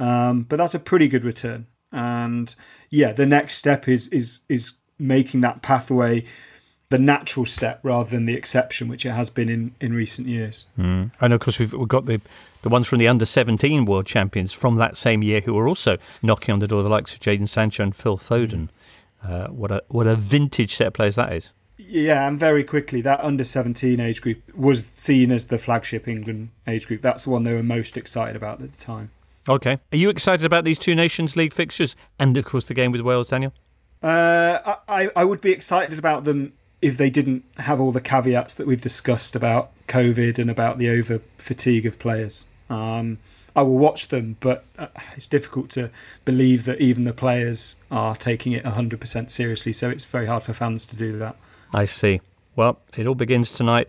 [0.00, 1.68] um, but that's a pretty good return.
[1.92, 2.52] And
[2.90, 6.24] yeah, the next step is is is making that pathway
[6.88, 10.66] the natural step rather than the exception, which it has been in, in recent years.
[10.76, 11.12] Mm.
[11.20, 12.20] And of course, we've, we've got the
[12.62, 15.98] the ones from the under 17 world champions from that same year who were also
[16.22, 18.68] knocking on the door, the likes of Jadon Sancho and Phil Foden.
[19.22, 21.52] Uh, what a what a vintage set of players that is.
[21.78, 26.50] Yeah, and very quickly, that under 17 age group was seen as the flagship England
[26.66, 27.02] age group.
[27.02, 29.10] That's the one they were most excited about at the time.
[29.48, 29.78] Okay.
[29.92, 33.00] Are you excited about these two Nations League fixtures and, of course, the game with
[33.00, 33.52] Wales, Daniel?
[34.02, 38.54] Uh, I, I would be excited about them if they didn't have all the caveats
[38.54, 42.46] that we've discussed about COVID and about the over fatigue of players.
[42.72, 43.18] Um,
[43.54, 45.90] I will watch them, but uh, it's difficult to
[46.24, 49.72] believe that even the players are taking it 100% seriously.
[49.72, 51.36] So it's very hard for fans to do that.
[51.74, 52.20] I see.
[52.56, 53.88] Well, it all begins tonight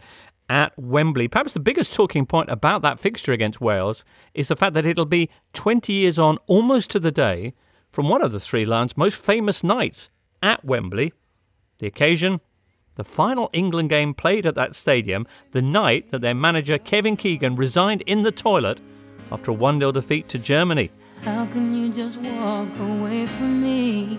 [0.50, 1.30] at Wembley.
[1.30, 5.06] Perhaps the biggest talking point about that fixture against Wales is the fact that it'll
[5.06, 7.54] be 20 years on, almost to the day,
[7.92, 10.10] from one of the Three Lions' most famous nights
[10.42, 11.14] at Wembley.
[11.80, 12.42] The occasion,
[12.96, 17.56] the final England game played at that stadium the night that their manager Kevin Keegan
[17.56, 18.80] resigned in the toilet
[19.32, 20.92] after a 1 0 defeat to Germany.
[21.24, 24.18] How can you just walk away from me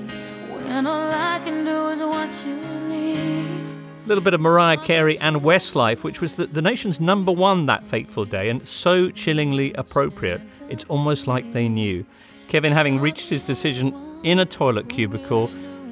[0.50, 2.54] when all I can do is watch you
[2.88, 3.60] leave?
[4.04, 7.66] A little bit of Mariah Carey and Westlife, which was the, the nation's number one
[7.66, 10.40] that fateful day and so chillingly appropriate.
[10.68, 12.04] It's almost like they knew.
[12.48, 15.50] Kevin, having reached his decision in a toilet cubicle,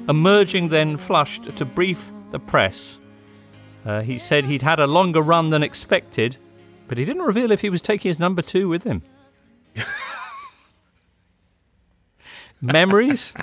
[0.09, 2.97] emerging then flushed to brief the press.
[3.85, 6.35] Uh, he said he'd had a longer run than expected,
[6.89, 9.01] but he didn't reveal if he was taking his number two with him.
[12.61, 13.33] Memories?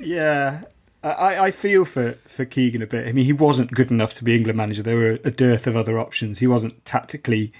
[0.00, 0.62] Yeah,
[1.04, 3.06] I, I feel for, for Keegan a bit.
[3.06, 4.82] I mean, he wasn't good enough to be England manager.
[4.82, 6.38] There were a dearth of other options.
[6.38, 7.52] He wasn't tactically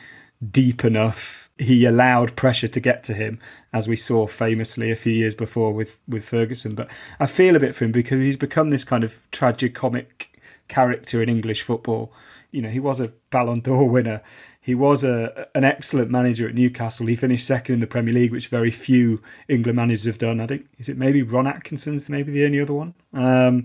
[0.50, 3.38] deep enough he allowed pressure to get to him,
[3.72, 6.74] as we saw famously a few years before with, with Ferguson.
[6.74, 10.40] But I feel a bit for him because he's become this kind of tragic comic
[10.68, 12.12] character in English football.
[12.50, 14.22] You know, he was a Ballon d'Or winner.
[14.60, 17.06] He was a an excellent manager at Newcastle.
[17.06, 20.38] He finished second in the Premier League, which very few England managers have done.
[20.38, 22.94] I think is it maybe Ron Atkinson's maybe the only other one.
[23.12, 23.64] Um,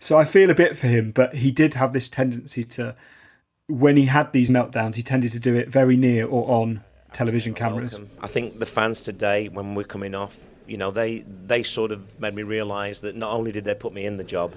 [0.00, 2.96] so I feel a bit for him, but he did have this tendency to,
[3.68, 7.54] when he had these meltdowns, he tended to do it very near or on television
[7.54, 7.98] cameras.
[7.98, 8.18] Welcome.
[8.22, 12.20] I think the fans today, when we're coming off, you know, they they sort of
[12.20, 14.54] made me realise that not only did they put me in the job,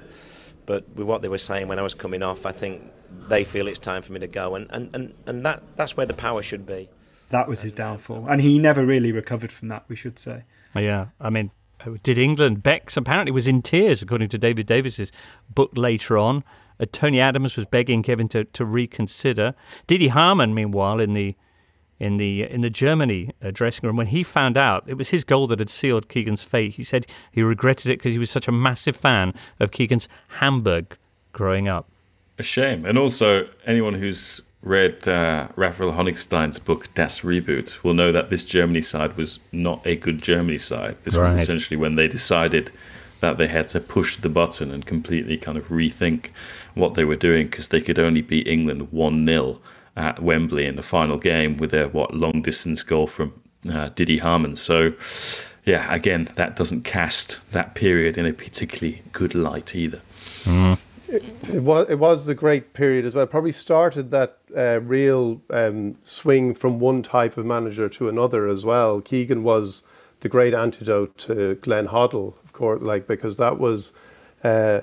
[0.65, 2.83] but with what they were saying when I was coming off, I think
[3.27, 6.05] they feel it's time for me to go, and and, and, and that that's where
[6.05, 6.89] the power should be.
[7.29, 9.85] That was his downfall, and he never really recovered from that.
[9.87, 10.43] We should say.
[10.75, 11.51] Yeah, I mean,
[12.03, 12.63] did England?
[12.63, 15.11] Becks apparently was in tears, according to David Davis's
[15.53, 16.43] book later on.
[16.79, 19.53] Uh, Tony Adams was begging Kevin to, to reconsider.
[19.87, 21.35] Didi Hamann, meanwhile, in the
[22.03, 25.23] in the in the Germany uh, dressing room when he found out it was his
[25.23, 26.73] goal that had sealed Keegan's fate.
[26.73, 30.97] He said he regretted it because he was such a massive fan of Keegan's Hamburg
[31.31, 31.89] growing up.
[32.37, 38.11] A shame, and also anyone who's read uh, Raphael Honigstein's book Das Reboot will know
[38.11, 40.97] that this Germany side was not a good Germany side.
[41.03, 41.31] This right.
[41.31, 42.71] was essentially when they decided
[43.19, 46.29] that they had to push the button and completely kind of rethink
[46.73, 49.61] what they were doing because they could only beat England 1 0
[49.95, 53.33] at Wembley in the final game with a what long distance goal from
[53.69, 54.55] uh, Didi Hamann.
[54.55, 54.93] So,
[55.65, 60.01] yeah, again, that doesn't cast that period in a particularly good light either.
[60.43, 60.79] Mm.
[61.07, 61.23] It,
[61.53, 63.27] it, was it was the great period as well.
[63.27, 68.65] Probably started that uh, real um, swing from one type of manager to another as
[68.65, 68.99] well.
[68.99, 69.83] Keegan was
[70.21, 73.91] the great antidote to Glenn Hoddle, of course, like because that was.
[74.43, 74.81] Uh,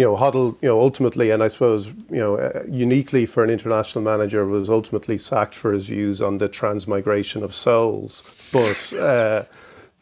[0.00, 3.50] you know, Hoddle, you know, ultimately, and I suppose, you know, uh, uniquely for an
[3.50, 8.24] international manager, was ultimately sacked for his views on the transmigration of souls.
[8.50, 9.44] But uh,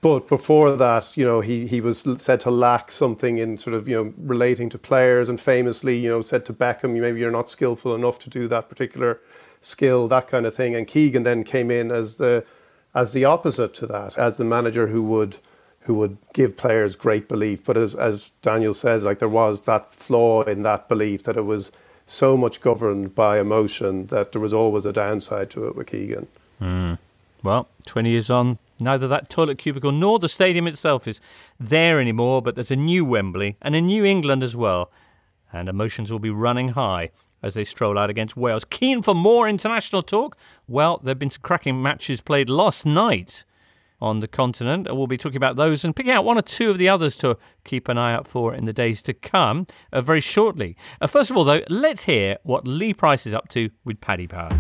[0.01, 3.89] but before that, you know, he, he was said to lack something in sort of,
[3.89, 7.49] you know, relating to players and famously, you know, said to Beckham, maybe you're not
[7.49, 9.21] skillful enough to do that particular
[9.61, 10.77] skill, that kind of thing.
[10.77, 12.45] And Keegan then came in as the
[12.95, 15.39] as the opposite to that, as the manager who would
[15.89, 17.65] who would give players great belief.
[17.65, 21.47] But as, as Daniel says, like there was that flaw in that belief that it
[21.47, 21.73] was
[22.05, 26.27] so much governed by emotion that there was always a downside to it with Keegan.
[26.61, 26.99] Mm.
[27.43, 31.23] Well, 20 years on, neither that toilet cubicle nor the stadium itself is
[31.59, 34.91] there anymore, but there's a new Wembley and a new England as well.
[35.55, 37.13] And emotions will be running high
[37.43, 38.67] as they stroll out against Wales.
[38.67, 40.37] Keen for more international talk?
[40.69, 43.45] Well, there have been some cracking matches played last night
[44.01, 44.87] on the continent.
[44.87, 47.17] And we'll be talking about those and picking out one or two of the others
[47.19, 50.77] to keep an eye out for in the days to come uh, very shortly.
[51.01, 54.27] Uh, first of all, though, let's hear what Lee Price is up to with Paddy
[54.27, 54.51] Power.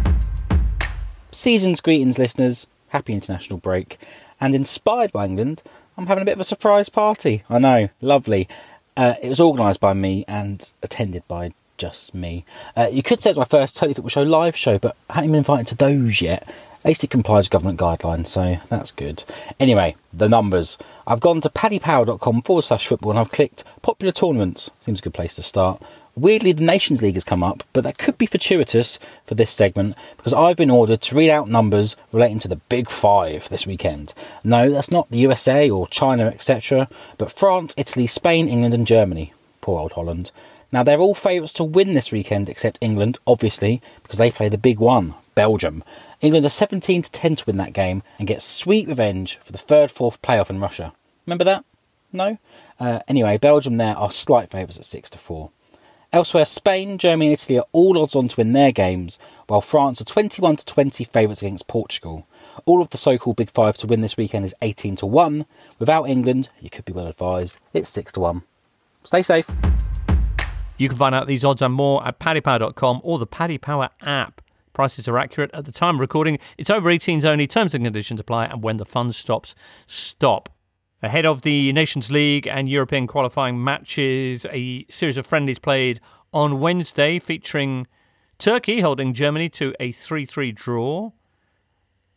[1.30, 2.66] Season's greetings, listeners.
[2.88, 3.98] Happy international break.
[4.40, 5.62] And inspired by England,
[5.96, 7.42] I'm having a bit of a surprise party.
[7.50, 8.48] I know, lovely.
[8.96, 12.44] Uh, it was organised by me and attended by just me.
[12.76, 15.30] Uh, you could say it's my first Totally Football Show live show, but I haven't
[15.30, 16.48] been invited to those yet.
[16.84, 19.24] It complies with government guidelines, so that's good.
[19.58, 20.78] Anyway, the numbers.
[21.06, 24.70] I've gone to paddypower.com forward slash football and I've clicked popular tournaments.
[24.80, 25.82] Seems a good place to start.
[26.14, 29.96] Weirdly, the Nations League has come up, but that could be fortuitous for this segment
[30.16, 34.14] because I've been ordered to read out numbers relating to the Big Five this weekend.
[34.42, 39.32] No, that's not the USA or China, etc., but France, Italy, Spain, England, and Germany.
[39.60, 40.32] Poor old Holland.
[40.72, 44.58] Now, they're all favourites to win this weekend, except England, obviously, because they play the
[44.58, 45.84] big one, Belgium.
[46.20, 49.58] England are 17 to 10 to win that game and get sweet revenge for the
[49.58, 50.92] third, fourth playoff in Russia.
[51.26, 51.64] Remember that?
[52.12, 52.38] No?
[52.80, 55.50] Uh, anyway, Belgium there are slight favourites at 6 to 4.
[56.12, 60.00] Elsewhere, Spain, Germany, and Italy are all odds on to win their games, while France
[60.00, 62.26] are 21 to 20 favourites against Portugal.
[62.64, 65.44] All of the so-called Big Five to win this weekend is 18 to 1.
[65.78, 68.42] Without England, you could be well advised, it's 6 to 1.
[69.04, 69.48] Stay safe.
[70.78, 74.40] You can find out these odds and more at paddypower.com or the Paddy Power app.
[74.78, 76.38] Prices are accurate at the time of recording.
[76.56, 77.48] It's over 18s only.
[77.48, 78.44] Terms and conditions apply.
[78.44, 79.56] And when the fun stops,
[79.88, 80.48] stop.
[81.02, 85.98] Ahead of the Nations League and European qualifying matches, a series of friendlies played
[86.32, 87.88] on Wednesday featuring
[88.38, 91.10] Turkey holding Germany to a 3 3 draw.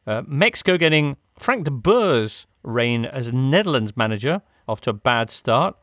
[0.06, 5.76] Uh, Mexico getting Frank de Boer's reign as Netherlands manager off to a bad start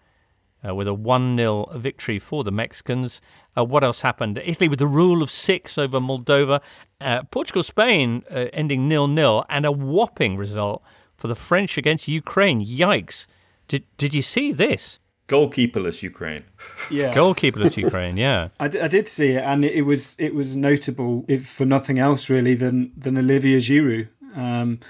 [0.67, 3.21] uh, with a 1 0 victory for the Mexicans.
[3.57, 4.41] Uh, what else happened?
[4.45, 6.61] Italy with the rule of six over Moldova.
[7.01, 10.83] Uh, Portugal Spain uh, ending nil nil, and a whopping result
[11.17, 12.65] for the French against Ukraine.
[12.65, 13.27] Yikes.
[13.67, 14.99] Did, did you see this?
[15.29, 16.45] Goalkeeperless Ukraine.
[16.91, 18.17] Yeah, goalkeeperless Ukraine.
[18.17, 21.67] Yeah, I, d- I did see it, and it was it was notable, if for
[21.67, 24.81] nothing else really, than than Olivier Giroud um,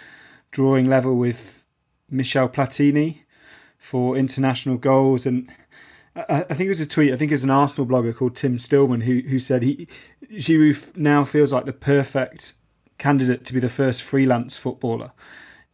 [0.51, 1.65] drawing level with
[2.11, 3.23] Michel Platini
[3.79, 5.27] for international goals.
[5.27, 5.51] And
[6.29, 7.13] I, think it was a tweet.
[7.13, 9.89] I think it was an Arsenal blogger called Tim Stillman who who said he
[10.33, 12.55] Giroud now feels like the perfect
[12.99, 15.13] candidate to be the first freelance footballer.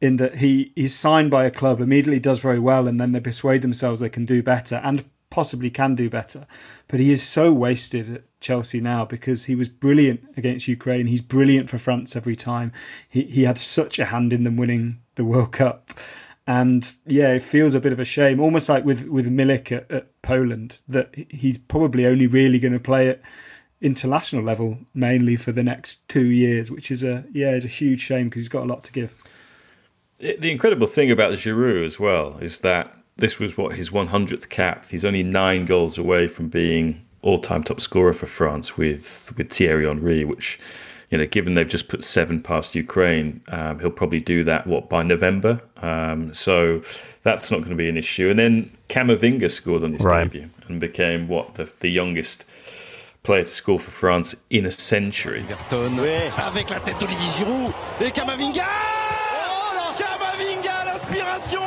[0.01, 3.21] In that he he's signed by a club, immediately does very well, and then they
[3.21, 6.47] persuade themselves they can do better and possibly can do better.
[6.89, 11.07] But he is so wasted at Chelsea now because he was brilliant against Ukraine.
[11.07, 12.73] He's brilliant for France every time.
[13.09, 15.91] He he had such a hand in them winning the World Cup
[16.47, 19.91] and yeah, it feels a bit of a shame, almost like with with Milik at,
[19.91, 23.21] at Poland, that he's probably only really going to play at
[23.81, 28.01] international level mainly for the next two years, which is a yeah, is a huge
[28.01, 29.15] shame because he's got a lot to give.
[30.19, 34.87] The incredible thing about Giroud as well is that this was what his 100th cap.
[34.89, 39.87] He's only nine goals away from being all-time top scorer for France with with Thierry
[39.87, 40.59] Henry, which
[41.11, 44.89] you know, given they've just put seven past Ukraine, um, he'll probably do that what
[44.89, 45.61] by November.
[45.83, 46.83] Um, so
[47.23, 48.31] that's not going to be an issue.
[48.31, 50.31] And then Camavinga scored on his right.
[50.31, 52.45] debut and became what the, the youngest
[53.25, 55.45] player to score for France in a century.
[56.37, 58.65] Avec la tête d'Olivier Giroud et Camavinga
[59.97, 61.63] Camavinga l'inspiration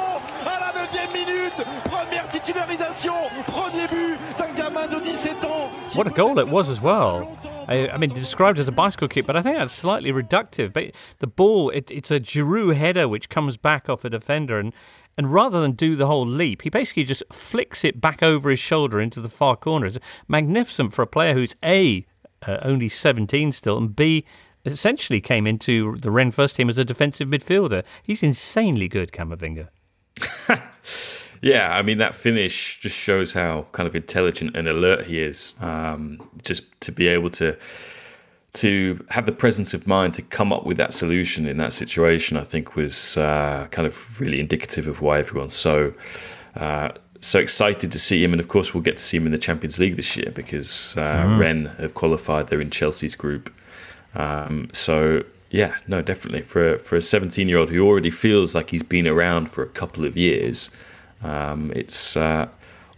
[0.46, 3.14] à la neuvième minute première titularisation
[3.48, 7.37] premier but d'un gamin de 17 ans What a goal it was as well
[7.68, 10.74] I, I mean, described as a bicycle kick, but I think that's slightly reductive.
[10.74, 14.74] But the ball, it, it's a Giroud header which comes back off a defender, and
[15.18, 18.60] and rather than do the whole leap, he basically just flicks it back over his
[18.60, 19.88] shoulder into the far corner.
[19.88, 19.98] It's
[20.28, 22.06] magnificent for a player who's a
[22.46, 24.26] uh, only 17 still, and b
[24.66, 27.84] essentially came into the Rennes first team as a defensive midfielder.
[28.04, 29.70] He's insanely good, Camavinga.
[31.42, 35.56] Yeah, I mean that finish just shows how kind of intelligent and alert he is.
[35.62, 37.58] Um, just to be able to
[38.54, 42.38] to have the presence of mind to come up with that solution in that situation,
[42.38, 45.94] I think was uh, kind of really indicative of why everyone's so
[46.56, 48.34] uh, so excited to see him.
[48.34, 50.98] And of course, we'll get to see him in the Champions League this year because
[50.98, 51.40] uh, mm.
[51.40, 52.48] Rennes have qualified.
[52.48, 53.54] They're in Chelsea's group.
[54.16, 58.72] Um, so yeah, no, definitely for for a 17 year old who already feels like
[58.72, 60.70] he's been around for a couple of years
[61.24, 62.48] um, it's uh,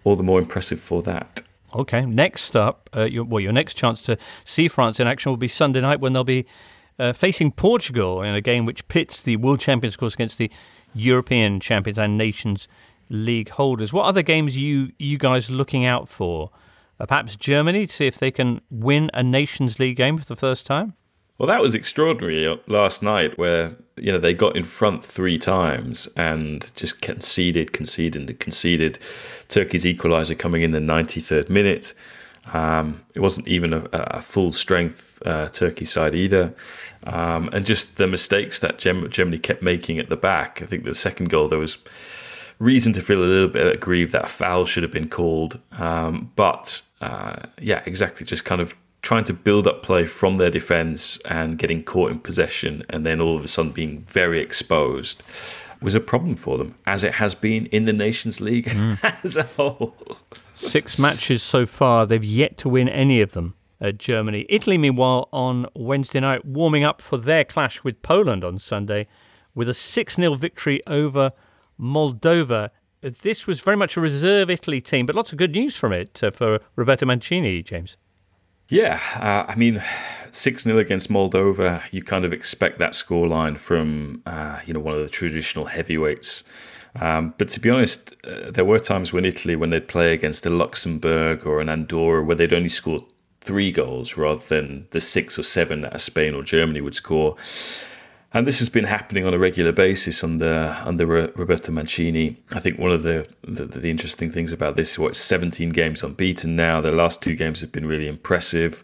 [0.03, 1.41] all the more impressive for that.
[1.75, 5.37] Okay, next up, uh, your, well, your next chance to see France in action will
[5.37, 6.45] be Sunday night when they'll be
[6.97, 10.51] uh, facing Portugal in a game which pits the world champions, of course, against the
[10.93, 12.67] European champions and Nations
[13.09, 13.93] League holders.
[13.93, 16.51] What other games are you you guys looking out for?
[16.99, 20.35] Uh, perhaps Germany to see if they can win a Nations League game for the
[20.35, 20.93] first time.
[21.39, 26.09] Well, that was extraordinary last night, where you know they got in front three times
[26.17, 28.99] and just conceded, conceded, and conceded.
[29.47, 31.93] Turkey's equaliser coming in the 93rd minute.
[32.51, 36.53] Um, it wasn't even a, a full strength uh, Turkey side either,
[37.05, 40.61] um, and just the mistakes that Germany kept making at the back.
[40.61, 41.77] I think the second goal there was
[42.59, 46.33] reason to feel a little bit aggrieved that a foul should have been called, um,
[46.35, 51.17] but uh, yeah, exactly, just kind of trying to build up play from their defence
[51.25, 55.23] and getting caught in possession and then all of a sudden being very exposed
[55.81, 59.23] was a problem for them, as it has been in the Nations League mm.
[59.23, 59.95] as a whole.
[60.53, 63.55] Six matches so far, they've yet to win any of them.
[63.81, 64.45] at Germany.
[64.49, 69.07] Italy, meanwhile, on Wednesday night, warming up for their clash with Poland on Sunday
[69.55, 71.31] with a 6 0 victory over
[71.79, 72.71] Moldova.
[73.01, 76.21] This was very much a reserve Italy team, but lots of good news from it
[76.21, 77.95] uh, for Roberto Mancini, James.
[78.69, 79.83] Yeah, uh, I mean,
[80.31, 84.93] 6 0 against Moldova, you kind of expect that scoreline from, uh, you know, one
[84.93, 86.43] of the traditional heavyweights.
[86.95, 90.45] Um, but to be honest, uh, there were times when Italy, when they'd play against
[90.45, 93.05] a Luxembourg or an Andorra, where they'd only score
[93.41, 97.35] three goals rather than the six or seven that a Spain or Germany would score.
[98.31, 102.37] And this has been happening on a regular basis under under Roberto Mancini.
[102.51, 106.03] I think one of the, the, the interesting things about this is what 17 games
[106.03, 106.79] unbeaten now.
[106.79, 108.83] Their last two games have been really impressive.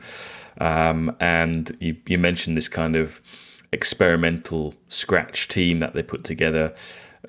[0.59, 3.21] Um, and you, you mentioned this kind of
[3.71, 6.73] experimental scratch team that they put together.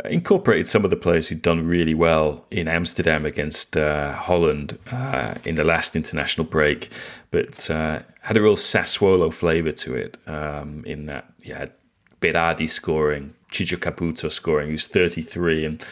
[0.02, 4.78] Uh, incorporated some of the players who'd done really well in Amsterdam against uh, Holland
[4.90, 6.88] uh, in the last international break,
[7.30, 10.16] but uh, had a real Sassuolo flavour to it.
[10.26, 11.66] Um, in that, yeah,
[12.32, 15.84] Berardi scoring, Ciccio Caputo scoring, who's 33, and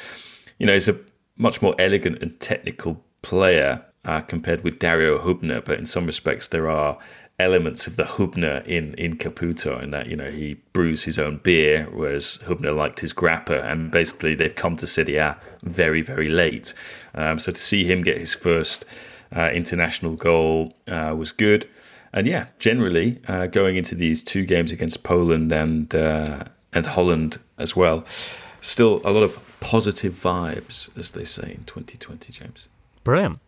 [0.58, 0.98] you know he's a
[1.36, 5.64] much more elegant and technical player uh, compared with Dario Hubner.
[5.64, 6.98] But in some respects, there are
[7.38, 11.38] elements of the Hubner in in Caputo, in that you know he brews his own
[11.38, 16.28] beer, whereas Hubner liked his grappa, and basically they've come to Serie A very very
[16.28, 16.74] late.
[17.14, 18.84] Um, so to see him get his first
[19.34, 21.68] uh, international goal uh, was good
[22.14, 27.40] and yeah, generally uh, going into these two games against Poland and uh, and Holland
[27.58, 28.04] as well,
[28.60, 32.68] still a lot of positive vibes, as they say in 2020, James.
[33.02, 33.40] Brilliant.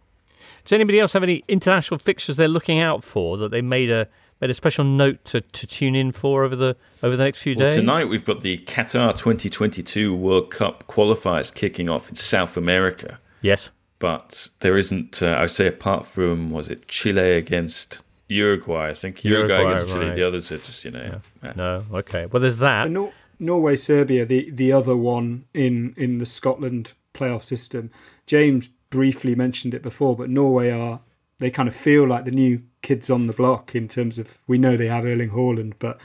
[0.64, 4.08] Does anybody else have any international fixtures they're looking out for that they made a
[4.40, 7.54] made a special note to, to tune in for over the over the next few
[7.56, 7.76] well, days?
[7.76, 13.20] Tonight we've got the Qatar 2022 World Cup qualifiers kicking off in South America.
[13.42, 15.22] Yes, but there isn't.
[15.22, 19.24] Uh, I would say apart from was it Chile against Uruguay, I think.
[19.24, 20.06] Uruguay, Uruguay against Chile.
[20.06, 20.16] Right.
[20.16, 21.02] The others are just, you know.
[21.02, 21.18] Yeah.
[21.42, 21.52] Yeah.
[21.56, 22.26] No, okay.
[22.26, 22.90] Well, there's that.
[22.90, 27.90] Nor- Norway, Serbia, the, the other one in, in the Scotland playoff system.
[28.26, 31.00] James briefly mentioned it before, but Norway are,
[31.38, 34.58] they kind of feel like the new kids on the block in terms of, we
[34.58, 36.00] know they have Erling Haaland, but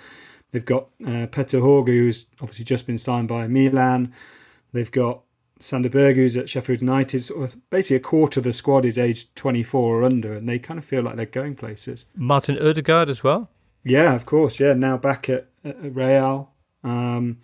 [0.51, 4.13] they've got uh, Petter Hauge, who's obviously just been signed by Milan.
[4.73, 5.21] They've got
[5.61, 9.35] Sander who's at Sheffield United, sort of basically a quarter of the squad is aged
[9.35, 12.05] 24 or under, and they kind of feel like they're going places.
[12.15, 13.49] Martin Odegaard as well?
[13.83, 14.59] Yeah, of course.
[14.59, 16.51] Yeah, now back at, at Real.
[16.83, 17.39] Um,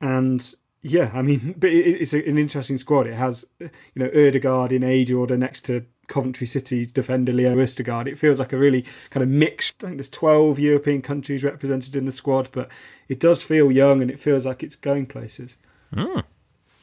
[0.00, 3.06] and yeah, I mean, but it's an interesting squad.
[3.06, 8.06] It has, you know, Odegaard in age order next to Coventry City's defender Leo Østigård.
[8.06, 9.82] It feels like a really kind of mixed.
[9.82, 12.70] I think there's 12 European countries represented in the squad, but
[13.08, 15.56] it does feel young and it feels like it's going places.
[15.94, 16.24] Mm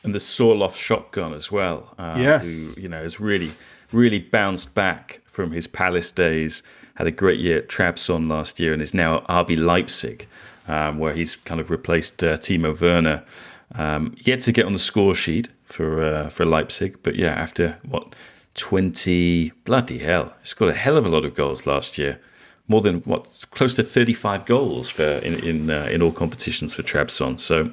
[0.04, 1.94] and the Sorloth shotgun as well.
[1.98, 3.52] Uh, yes, who you know has really
[3.92, 6.64] really bounced back from his Palace days.
[6.96, 10.28] had a great year at Trabzon last year and is now at RB Leipzig,
[10.68, 13.24] um, where he's kind of replaced uh, Timo Werner.
[13.76, 17.80] Um, yet to get on the score sheet for uh, for Leipzig, but yeah, after
[17.88, 18.16] what
[18.54, 22.20] twenty bloody hell, he scored a hell of a lot of goals last year,
[22.68, 26.76] more than what close to thirty five goals for in in uh, in all competitions
[26.76, 27.40] for Trabzon.
[27.40, 27.72] So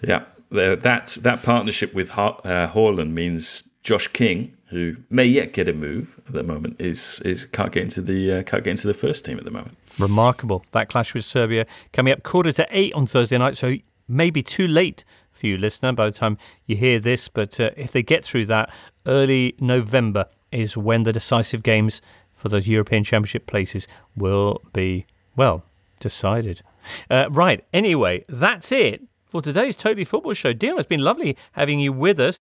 [0.00, 2.32] yeah, that that partnership with uh,
[2.68, 7.46] Haaland means Josh King, who may yet get a move at the moment, is is
[7.46, 9.76] can't get into the uh, can't get into the first team at the moment.
[9.98, 13.56] Remarkable that clash with Serbia coming up quarter to eight on Thursday night.
[13.56, 13.74] So
[14.06, 17.28] maybe too late for you, listener, by the time you hear this.
[17.28, 18.72] But uh, if they get through that,
[19.06, 22.00] early November is when the decisive games
[22.34, 23.86] for those European Championship places
[24.16, 25.64] will be, well,
[26.00, 26.62] decided.
[27.10, 27.64] Uh, right.
[27.72, 30.52] Anyway, that's it for today's Totally Football Show.
[30.52, 32.38] Dion, it's been lovely having you with us.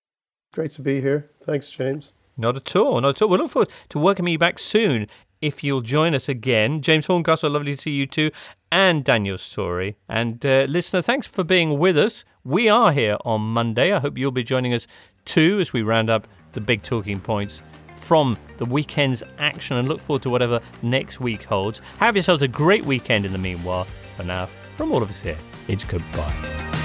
[0.53, 1.29] Great to be here.
[1.43, 2.13] Thanks, James.
[2.37, 3.01] Not at all.
[3.01, 3.29] Not at all.
[3.29, 5.07] We look forward to welcoming you back soon
[5.41, 6.81] if you'll join us again.
[6.81, 8.31] James Horncastle, lovely to see you too,
[8.71, 9.97] and Daniel Storey.
[10.09, 12.25] And uh, listener, thanks for being with us.
[12.43, 13.91] We are here on Monday.
[13.91, 14.87] I hope you'll be joining us
[15.25, 17.61] too as we round up the big talking points
[17.97, 21.81] from the weekend's action and look forward to whatever next week holds.
[21.99, 23.85] Have yourselves a great weekend in the meanwhile.
[24.15, 26.76] For now, from all of us here, it's goodbye.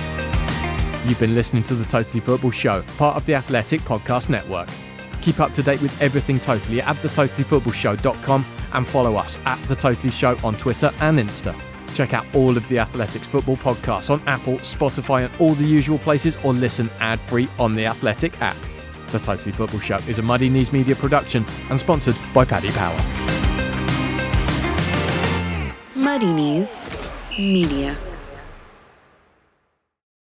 [1.04, 4.68] You've been listening to the Totally Football Show, part of the Athletic Podcast Network.
[5.20, 10.12] Keep up to date with everything Totally at thetotallyfootballshow.com and follow us at The Totally
[10.12, 11.60] Show on Twitter and Insta.
[11.94, 15.98] Check out all of the Athletics football podcasts on Apple, Spotify, and all the usual
[15.98, 18.56] places, or listen ad free on the Athletic app.
[19.08, 22.96] The Totally Football Show is a Muddy Knees Media production and sponsored by Paddy Power.
[25.96, 26.76] Muddy Knees
[27.36, 27.98] Media.